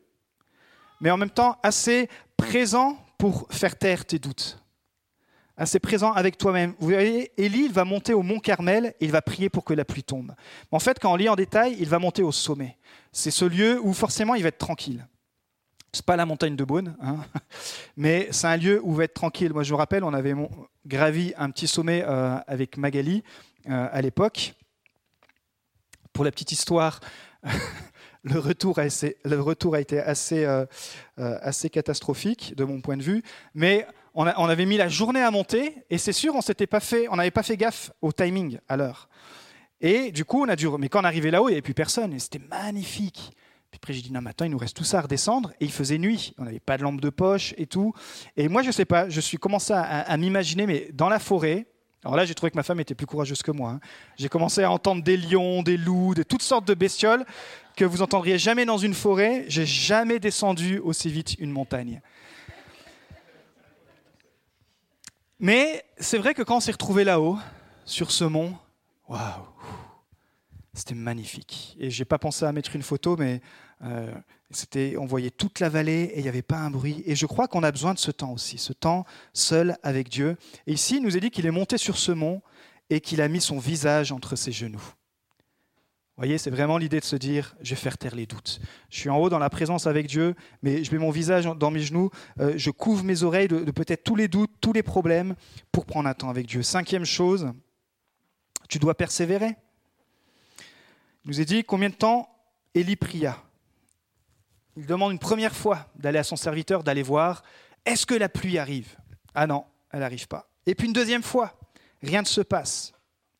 mais 1.02 1.10
en 1.10 1.18
même 1.18 1.32
temps 1.32 1.58
assez 1.64 2.08
présent 2.38 3.04
pour 3.18 3.48
faire 3.50 3.76
taire 3.80 4.06
tes 4.06 4.20
doutes. 4.20 4.64
Assez 5.58 5.80
présent 5.80 6.12
avec 6.12 6.38
toi-même. 6.38 6.76
Vous 6.78 6.90
voyez, 6.90 7.32
Élie, 7.36 7.70
va 7.70 7.84
monter 7.84 8.14
au 8.14 8.22
mont 8.22 8.38
Carmel 8.38 8.94
et 9.00 9.06
il 9.06 9.12
va 9.12 9.24
prier 9.24 9.50
pour 9.50 9.64
que 9.64 9.74
la 9.74 9.86
pluie 9.86 10.04
tombe. 10.04 10.36
En 10.72 10.78
fait, 10.78 11.00
quand 11.00 11.12
on 11.12 11.16
lit 11.16 11.30
en 11.30 11.36
détail, 11.36 11.76
il 11.80 11.90
va 11.90 11.98
monter 11.98 12.22
au 12.22 12.32
sommet. 12.32 12.78
C'est 13.12 13.32
ce 13.32 13.44
lieu 13.44 13.80
où 13.82 13.92
forcément 13.94 14.36
il 14.36 14.44
va 14.44 14.50
être 14.50 14.60
tranquille. 14.60 15.08
C'est 15.94 16.06
pas 16.06 16.16
la 16.16 16.28
montagne 16.28 16.56
de 16.56 16.64
Beaune, 16.64 16.96
hein, 17.02 17.26
mais 17.98 18.28
c'est 18.30 18.46
un 18.46 18.58
lieu 18.58 18.82
où 18.84 18.92
il 18.92 18.98
va 18.98 19.06
être 19.06 19.16
tranquille. 19.16 19.52
Moi, 19.52 19.64
je 19.64 19.74
me 19.74 19.78
rappelle, 19.78 20.04
on 20.04 20.14
avait 20.14 20.36
gravi 20.86 21.34
un 21.38 21.50
petit 21.50 21.66
sommet 21.66 22.04
euh, 22.06 22.38
avec 22.46 22.78
Magali 22.78 23.24
euh, 23.68 23.90
à 23.92 24.00
l'époque. 24.04 24.54
Pour 26.12 26.24
la 26.24 26.30
petite 26.30 26.52
histoire, 26.52 27.00
le 28.24 28.40
retour 28.40 28.80
a, 28.80 28.86
été 29.80 30.00
assez, 30.00 30.46
euh, 30.46 30.66
euh, 31.20 31.38
assez 31.42 31.70
catastrophique 31.70 32.56
de 32.56 32.64
mon 32.64 32.82
point 32.82 32.98
de 32.98 33.04
vue, 33.04 33.24
mais 33.54 33.86
on, 34.16 34.26
avait 34.26 34.66
mis 34.66 34.78
la 34.78 34.88
journée 34.88 35.22
à 35.22 35.32
monter 35.32 35.76
et 35.90 35.98
c'est 35.98 36.14
sûr, 36.14 36.36
on 36.36 36.42
s'était 36.42 36.68
fait, 36.80 37.08
on 37.10 37.16
n'avait 37.16 37.32
pas 37.32 37.44
fait 37.44 37.58
gaffe 37.58 37.92
au 38.02 38.12
timing 38.12 38.60
à 38.70 38.78
l'heure. 38.78 39.10
Et 39.82 40.12
du 40.12 40.24
coup, 40.24 40.44
on 40.44 40.50
a 40.50 40.56
dû. 40.56 40.68
Mais 40.78 40.88
quand 40.88 41.02
on 41.02 41.04
arrivait 41.04 41.32
là-haut, 41.32 41.50
il 41.50 41.54
n'y 41.54 41.56
avait 41.56 41.62
plus 41.62 41.74
personne 41.74 42.14
et 42.14 42.20
c'était 42.20 42.40
magnifique. 42.40 43.32
Puis 43.72 43.80
après, 43.82 43.92
j'ai 43.92 44.02
dit, 44.02 44.14
non, 44.14 44.22
mais 44.22 44.30
attends, 44.30 44.46
il 44.46 44.52
nous 44.52 44.58
reste 44.58 44.78
tout 44.78 44.84
ça 44.84 45.00
à 45.00 45.02
redescendre. 45.02 45.52
Et 45.60 45.66
il 45.66 45.72
faisait 45.72 45.98
nuit. 45.98 46.36
On 46.38 46.44
n'avait 46.44 46.60
pas 46.60 46.78
de 46.78 46.84
lampe 46.84 47.02
de 47.02 47.10
poche 47.10 47.56
et 47.58 47.66
tout. 47.66 47.92
Et 48.38 48.48
moi, 48.48 48.62
je 48.62 48.68
ne 48.68 48.72
sais 48.72 48.86
pas, 48.86 49.10
je 49.10 49.20
suis 49.20 49.38
commencé 49.38 49.74
à 49.74 50.16
m'imaginer, 50.16 50.68
mais 50.68 50.90
dans 50.94 51.10
la 51.10 51.20
forêt, 51.20 51.66
alors 52.04 52.18
là, 52.18 52.26
j'ai 52.26 52.34
trouvé 52.34 52.52
que 52.52 52.58
ma 52.58 52.64
femme 52.64 52.80
était 52.82 52.96
plus 52.96 53.06
courageuse 53.06 53.42
que 53.42 53.52
moi. 53.52 53.72
Hein. 53.72 53.80
J'ai 54.18 54.28
commencé 54.28 54.62
à 54.64 54.72
entendre 54.72 55.04
des 55.04 55.16
lions, 55.16 55.64
des 55.64 55.78
loups, 55.78 56.14
de 56.16 56.24
toutes 56.24 56.42
sortes 56.42 56.68
de 56.68 56.74
bestioles 56.74 57.26
que 57.78 57.86
vous 57.86 58.02
entendriez 58.02 58.38
jamais 58.38 58.66
dans 58.66 58.78
une 58.78 58.94
forêt. 58.94 59.46
J'ai 59.48 59.66
jamais 59.66 60.20
descendu 60.20 60.80
aussi 60.80 61.10
vite 61.10 61.36
une 61.40 61.52
montagne. 61.52 62.02
Mais 65.40 65.86
c'est 65.98 66.18
vrai 66.18 66.34
que 66.34 66.42
quand 66.42 66.58
on 66.58 66.60
s'est 66.60 66.72
retrouvé 66.74 67.04
là-haut, 67.04 67.38
sur 67.86 68.12
ce 68.12 68.26
mont, 68.26 68.56
waouh, 69.08 69.22
c'était 70.74 70.96
magnifique. 70.96 71.76
Et 71.80 71.90
j'ai 71.90 72.06
pas 72.06 72.18
pensé 72.18 72.46
à 72.46 72.52
mettre 72.52 72.76
une 72.76 72.82
photo, 72.82 73.16
mais 73.18 73.42
euh, 73.84 74.14
c'était, 74.56 74.96
on 74.98 75.06
voyait 75.06 75.32
toute 75.32 75.60
la 75.60 75.70
vallée 75.70 76.12
et 76.14 76.20
il 76.20 76.24
n'y 76.24 76.30
avait 76.30 76.42
pas 76.42 76.58
un 76.58 76.70
bruit. 76.70 77.04
Et 77.06 77.16
je 77.16 77.26
crois 77.26 77.48
qu'on 77.48 77.64
a 77.64 77.72
besoin 77.72 77.94
de 77.94 78.00
ce 78.00 78.12
temps 78.12 78.32
aussi, 78.32 78.58
ce 78.58 78.74
temps 78.74 79.06
seul 79.34 79.78
avec 79.84 80.10
Dieu. 80.10 80.38
Et 80.68 80.74
ici, 80.74 80.98
il 80.98 81.04
nous 81.04 81.18
est 81.18 81.20
dit 81.20 81.32
qu'il 81.32 81.46
est 81.46 81.52
monté 81.52 81.78
sur 81.78 81.98
ce 81.98 82.12
mont 82.12 82.42
et 82.90 83.02
qu'il 83.02 83.22
a 83.22 83.28
mis 83.28 83.42
son 83.42 83.60
visage 83.60 84.12
entre 84.12 84.36
ses 84.36 84.52
genoux. 84.52 84.94
Vous 86.16 86.22
voyez, 86.22 86.38
c'est 86.38 86.52
vraiment 86.52 86.78
l'idée 86.78 87.00
de 87.00 87.06
se 87.06 87.16
dire, 87.16 87.56
je 87.62 87.72
vais 87.72 87.82
faire 87.82 87.98
taire 87.98 88.16
les 88.16 88.28
doutes. 88.28 88.60
Je 88.92 89.00
suis 89.00 89.10
en 89.10 89.18
haut 89.18 89.30
dans 89.30 89.40
la 89.40 89.50
présence 89.50 89.88
avec 89.88 90.06
Dieu, 90.06 90.36
mais 90.62 90.84
je 90.84 90.92
mets 90.92 91.00
mon 91.00 91.10
visage 91.10 91.46
dans 91.46 91.72
mes 91.72 91.80
genoux, 91.80 92.12
euh, 92.40 92.54
je 92.56 92.70
couvre 92.70 93.04
mes 93.04 93.24
oreilles 93.24 93.48
de, 93.48 93.72
peut-être 93.72 94.04
tous 94.04 94.16
les 94.16 94.28
doutes, 94.28 94.52
tous 94.62 94.74
les 94.74 94.84
problèmes, 94.84 95.34
pour 95.72 95.88
prendre 95.88 96.08
un 96.08 96.14
temps 96.14 96.30
avec 96.30 96.46
Dieu. 96.46 96.62
Cinquième 96.62 97.04
chose, 97.04 97.52
tu 98.70 98.78
dois 98.78 98.94
persévérer. 98.94 99.56
Il 101.26 101.30
nous 101.30 101.42
est 101.42 101.46
dit 101.46 101.64
combien 101.64 101.90
de 101.90 101.96
temps 101.96 102.30
Élie 102.76 102.96
pria? 102.96 103.42
Il 104.78 104.86
demande 104.86 105.12
une 105.12 105.20
première 105.20 105.56
fois 105.56 105.88
d'aller 105.96 106.20
à 106.20 106.24
son 106.24 106.36
serviteur, 106.36 106.84
d'aller 106.84 107.04
voir, 107.04 107.44
est-ce 107.86 108.06
que 108.06 108.16
la 108.16 108.30
pluie 108.30 108.58
arrive? 108.58 108.96
Ah 109.36 109.48
non, 109.48 109.66
elle 109.92 110.00
n'arrive 110.00 110.28
pas. 110.28 110.48
Et 110.66 110.76
puis 110.76 110.88
une 110.88 110.94
deuxième 110.94 111.24
fois, 111.24 111.54
rien 112.02 112.22
ne 112.22 112.28
se 112.28 112.42
passe. 112.42 112.94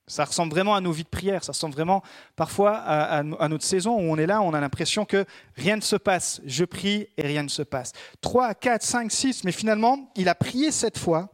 Ça 0.06 0.26
ressemble 0.26 0.52
vraiment 0.52 0.76
à 0.76 0.82
nos 0.82 0.92
vies 0.92 1.06
de 1.06 1.10
prière, 1.10 1.44
ça 1.44 1.54
ressemble 1.54 1.76
vraiment 1.76 2.04
parfois 2.36 2.76
à, 2.76 3.24
notre 3.24 3.64
saison 3.64 3.96
où 3.96 4.12
on 4.12 4.18
est 4.18 4.26
là, 4.26 4.42
on 4.42 4.54
a 4.54 4.60
l'impression 4.60 5.06
que 5.06 5.26
rien 5.56 5.78
ne 5.78 5.82
se 5.82 5.96
passe. 5.96 6.42
Je 6.46 6.66
prie 6.66 7.08
et 7.18 7.22
rien 7.22 7.44
ne 7.44 7.48
se 7.48 7.64
passe. 7.64 7.94
Trois, 8.20 8.54
quatre, 8.54 8.84
cinq, 8.84 9.12
six, 9.12 9.46
mais 9.46 9.54
finalement, 9.54 10.12
il 10.16 10.28
a 10.28 10.36
prié 10.36 10.72
cette 10.72 10.98
fois 10.98 11.30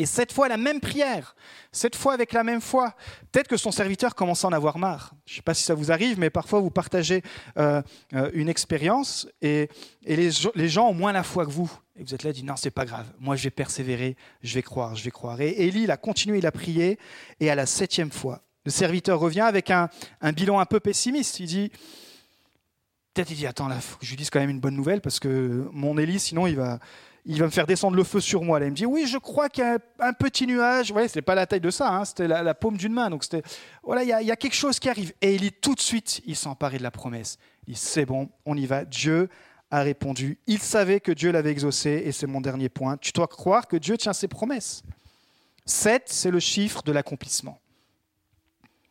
et 0.00 0.06
cette 0.06 0.32
fois, 0.32 0.48
la 0.48 0.56
même 0.56 0.80
prière, 0.80 1.36
cette 1.72 1.94
fois 1.94 2.14
avec 2.14 2.32
la 2.32 2.42
même 2.42 2.62
foi. 2.62 2.94
Peut-être 3.32 3.48
que 3.48 3.58
son 3.58 3.70
serviteur 3.70 4.14
commence 4.14 4.46
à 4.46 4.48
en 4.48 4.52
avoir 4.52 4.78
marre. 4.78 5.12
Je 5.26 5.34
ne 5.34 5.36
sais 5.36 5.42
pas 5.42 5.52
si 5.52 5.62
ça 5.62 5.74
vous 5.74 5.92
arrive, 5.92 6.18
mais 6.18 6.30
parfois 6.30 6.58
vous 6.60 6.70
partagez 6.70 7.20
euh, 7.58 7.82
euh, 8.14 8.30
une 8.32 8.48
expérience 8.48 9.28
et, 9.42 9.68
les, 10.06 10.30
gens 10.70 10.88
ont 10.88 10.94
moins 10.94 11.12
la 11.12 11.22
foi 11.22 11.44
que 11.44 11.50
vous. 11.50 11.70
Et 11.96 12.02
vous 12.02 12.14
êtes 12.14 12.22
là, 12.22 12.32
dit 12.32 12.44
non, 12.44 12.56
c'est 12.56 12.70
pas 12.70 12.86
grave. 12.86 13.04
Moi, 13.18 13.36
je 13.36 13.42
vais 13.42 13.50
persévérer, 13.50 14.16
je 14.40 14.54
vais 14.54 14.62
croire, 14.62 14.96
je 14.96 15.04
vais 15.04 15.10
croire. 15.10 15.38
Et 15.42 15.50
Élie, 15.66 15.82
il 15.82 15.90
a 15.90 15.98
continué, 15.98 16.38
il 16.38 16.46
a 16.46 16.52
prié. 16.52 16.98
Et 17.38 17.50
à 17.50 17.54
la 17.54 17.66
septième 17.66 18.10
fois, 18.10 18.40
le 18.64 18.70
serviteur 18.70 19.20
revient 19.20 19.42
avec 19.42 19.70
un, 19.70 19.90
bilan 20.32 20.60
un 20.60 20.66
peu 20.66 20.80
pessimiste. 20.80 21.40
Il 21.40 21.46
dit, 21.46 21.70
peut-être 23.12 23.30
il 23.32 23.36
dit, 23.36 23.46
attends, 23.46 23.68
là, 23.68 23.78
faut 23.82 23.98
que 23.98 24.06
je 24.06 24.12
lui 24.12 24.16
dise 24.16 24.30
quand 24.30 24.40
même 24.40 24.48
une 24.48 24.60
bonne 24.60 24.76
nouvelle 24.76 25.02
parce 25.02 25.20
que 25.20 25.68
mon 25.72 25.98
Élie, 25.98 26.18
sinon 26.18 26.46
il 26.46 26.56
va 26.56 26.78
il 27.26 27.38
va 27.38 27.46
me 27.46 27.50
faire 27.50 27.66
descendre 27.66 27.96
le 27.96 28.04
feu 28.04 28.20
sur 28.20 28.42
moi. 28.42 28.58
Là, 28.58 28.66
il 28.66 28.70
me 28.70 28.76
dit, 28.76 28.86
oui, 28.86 29.06
je 29.06 29.18
crois 29.18 29.48
qu'il 29.48 29.64
y 29.64 29.66
a 29.66 29.78
un 29.98 30.12
petit 30.12 30.46
nuage. 30.46 30.88
Vous 30.88 30.94
voyez, 30.94 31.08
ce 31.08 31.20
pas 31.20 31.34
la 31.34 31.46
taille 31.46 31.60
de 31.60 31.70
ça, 31.70 31.90
hein, 31.90 32.04
c'était 32.04 32.28
la, 32.28 32.54
paume 32.54 32.76
d'une 32.76 32.92
main. 32.92 33.10
Donc, 33.10 33.24
c'était, 33.24 33.42
voilà, 33.82 34.02
il 34.02 34.26
y, 34.26 34.30
a, 34.30 34.36
quelque 34.36 34.54
chose 34.54 34.78
qui 34.78 34.88
arrive. 34.88 35.12
Et 35.20 35.34
il 35.34 35.44
est 35.44 35.60
tout 35.60 35.74
de 35.74 35.80
suite, 35.80 36.22
il 36.26 36.36
s'emparait 36.36 36.78
de 36.78 36.82
la 36.82 36.90
promesse. 36.90 37.38
Il 37.66 37.74
dit, 37.74 37.80
c'est 37.80 38.06
bon, 38.06 38.28
on 38.46 38.56
y 38.56 38.66
va. 38.66 38.84
Dieu 38.84 39.28
a 39.70 39.82
répondu. 39.82 40.38
Il 40.46 40.60
savait 40.60 41.00
que 41.00 41.12
Dieu 41.12 41.30
l'avait 41.30 41.50
exaucé, 41.50 42.02
et 42.04 42.12
c'est 42.12 42.26
mon 42.26 42.40
dernier 42.40 42.68
point. 42.68 42.96
Tu 42.96 43.12
dois 43.12 43.28
croire 43.28 43.68
que 43.68 43.76
Dieu 43.76 43.96
tient 43.96 44.12
ses 44.12 44.28
promesses. 44.28 44.82
7, 45.66 46.04
c'est 46.06 46.30
le 46.30 46.40
chiffre 46.40 46.82
de 46.82 46.92
l'accomplissement. 46.92 47.60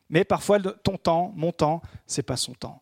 Mais 0.09 0.23
parfois, 0.23 0.59
ton 0.59 0.97
temps, 0.97 1.33
mon 1.35 1.51
temps, 1.51 1.81
c'est 2.07 2.23
pas 2.23 2.37
son 2.37 2.53
temps 2.53 2.81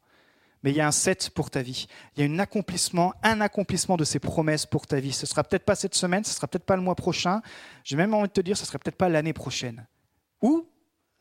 mais 0.63 0.71
il 0.71 0.77
y 0.77 0.81
a 0.81 0.87
un 0.87 0.91
7 0.91 1.29
pour 1.31 1.49
ta 1.49 1.61
vie. 1.61 1.87
Il 2.15 2.23
y 2.23 2.27
a 2.27 2.31
un 2.31 2.39
accomplissement, 2.39 3.13
un 3.23 3.41
accomplissement 3.41 3.97
de 3.97 4.03
ces 4.03 4.19
promesses 4.19 4.65
pour 4.65 4.87
ta 4.87 4.99
vie. 4.99 5.13
Ce 5.13 5.25
sera 5.25 5.43
peut-être 5.43 5.65
pas 5.65 5.75
cette 5.75 5.95
semaine, 5.95 6.23
ce 6.23 6.33
sera 6.33 6.47
peut-être 6.47 6.65
pas 6.65 6.75
le 6.75 6.81
mois 6.81 6.95
prochain. 6.95 7.41
J'ai 7.83 7.95
même 7.95 8.13
envie 8.13 8.27
de 8.27 8.33
te 8.33 8.41
dire, 8.41 8.57
ce 8.57 8.65
sera 8.65 8.79
peut-être 8.79 8.97
pas 8.97 9.09
l'année 9.09 9.33
prochaine. 9.33 9.85
Ou 10.41 10.67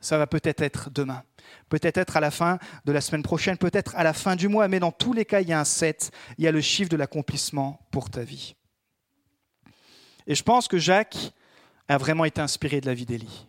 ça 0.01 0.19
va 0.19 0.27
peut-être 0.27 0.63
être 0.63 0.91
demain, 0.91 1.23
peut-être 1.69 1.97
être 1.97 2.17
à 2.17 2.21
la 2.21 2.31
fin 2.31 2.59
de 2.85 2.93
la 2.93 3.01
semaine 3.01 3.23
prochaine, 3.23 3.57
peut-être 3.57 3.95
à 3.97 4.05
la 4.05 4.13
fin 4.13 4.37
du 4.37 4.49
mois, 4.49 4.69
mais 4.69 4.79
dans 4.79 4.93
tous 4.93 5.13
les 5.13 5.25
cas, 5.25 5.41
il 5.41 5.49
y 5.49 5.53
a 5.53 5.61
un 5.61 5.65
7, 5.65 6.11
il 6.39 6.45
y 6.45 6.49
a 6.49 6.53
le 6.53 6.61
chiffre 6.61 6.91
de 6.91 6.97
l'accomplissement 6.97 7.81
pour 7.91 8.11
ta 8.11 8.23
vie. 8.23 8.55
Et 10.27 10.35
je 10.35 10.43
pense 10.43 10.69
que 10.69 10.79
Jacques 10.79 11.33
a 11.89 11.99
vraiment 11.99 12.25
été 12.25 12.41
inspiré 12.41 12.81
de 12.81 12.87
la 12.87 12.95
vie 12.95 13.07
d'Élie. 13.07 13.47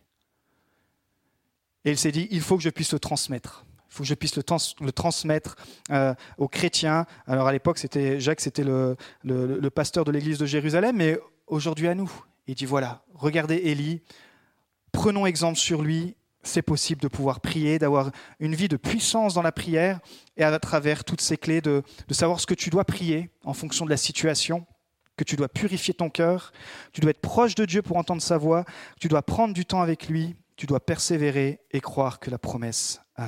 Et 1.85 1.91
il 1.91 1.97
s'est 1.97 2.11
dit, 2.11 2.27
il 2.31 2.41
faut 2.41 2.57
que 2.57 2.63
je 2.63 2.69
puisse 2.69 2.93
le 2.93 2.99
transmettre. 2.99 3.65
Il 3.89 3.93
faut 3.93 4.03
que 4.03 4.09
je 4.09 4.13
puisse 4.13 4.35
le, 4.35 4.91
transmettre 4.91 5.55
euh, 5.91 6.13
aux 6.37 6.47
chrétiens. 6.47 7.05
Alors 7.25 7.47
à 7.47 7.51
l'époque, 7.51 7.77
c'était 7.77 8.19
Jacques, 8.19 8.41
c'était 8.41 8.63
le, 8.63 8.97
le, 9.23 9.69
pasteur 9.69 10.03
de 10.03 10.11
l'église 10.11 10.37
de 10.37 10.45
Jérusalem, 10.45 10.97
mais 10.97 11.19
aujourd'hui 11.47 11.87
à 11.87 11.95
nous. 11.95 12.11
Il 12.47 12.55
dit 12.55 12.65
voilà, 12.65 13.03
regardez 13.13 13.55
Élie, 13.55 14.01
prenons 14.91 15.25
exemple 15.25 15.57
sur 15.57 15.81
lui. 15.81 16.15
C'est 16.43 16.61
possible 16.61 17.01
de 17.01 17.09
pouvoir 17.09 17.41
prier, 17.41 17.77
d'avoir 17.77 18.11
une 18.39 18.55
vie 18.55 18.69
de 18.69 18.77
puissance 18.77 19.33
dans 19.33 19.41
la 19.41 19.51
prière 19.51 19.99
et 20.37 20.43
à 20.43 20.59
travers 20.59 21.03
toutes 21.03 21.19
ces 21.19 21.35
clés 21.35 21.59
de, 21.59 21.83
de 22.07 22.13
savoir 22.13 22.39
ce 22.39 22.45
que 22.45 22.53
tu 22.53 22.69
dois 22.69 22.85
prier 22.85 23.29
en 23.43 23.53
fonction 23.53 23.83
de 23.83 23.89
la 23.89 23.97
situation, 23.97 24.65
que 25.17 25.25
tu 25.25 25.35
dois 25.35 25.49
purifier 25.49 25.93
ton 25.93 26.09
cœur, 26.09 26.53
tu 26.93 27.01
dois 27.01 27.09
être 27.09 27.19
proche 27.19 27.55
de 27.55 27.65
Dieu 27.65 27.81
pour 27.81 27.97
entendre 27.97 28.21
sa 28.21 28.37
voix, 28.37 28.63
tu 29.01 29.09
dois 29.09 29.23
prendre 29.23 29.53
du 29.53 29.65
temps 29.65 29.81
avec 29.81 30.07
lui, 30.07 30.37
tu 30.55 30.67
dois 30.67 30.79
persévérer 30.79 31.59
et 31.71 31.81
croire 31.81 32.19
que 32.19 32.29
la 32.29 32.37
promesse 32.37 33.01
Nous 33.19 33.25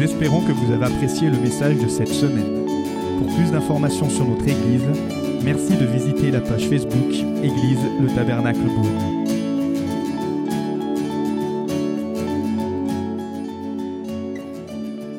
espérons 0.00 0.40
que 0.40 0.52
vous 0.52 0.72
avez 0.72 0.86
apprécié 0.86 1.28
le 1.28 1.36
message 1.36 1.76
de 1.76 1.86
cette 1.86 2.08
semaine. 2.08 2.64
Pour 3.18 3.26
plus 3.26 3.50
d'informations 3.50 4.08
sur 4.08 4.26
notre 4.26 4.48
Église, 4.48 4.88
merci 5.44 5.76
de 5.76 5.84
visiter 5.84 6.30
la 6.30 6.40
page 6.40 6.66
Facebook 6.66 7.12
Église 7.42 7.80
le 8.00 8.06
Tabernacle 8.14 8.58
Beaune. 8.58 9.21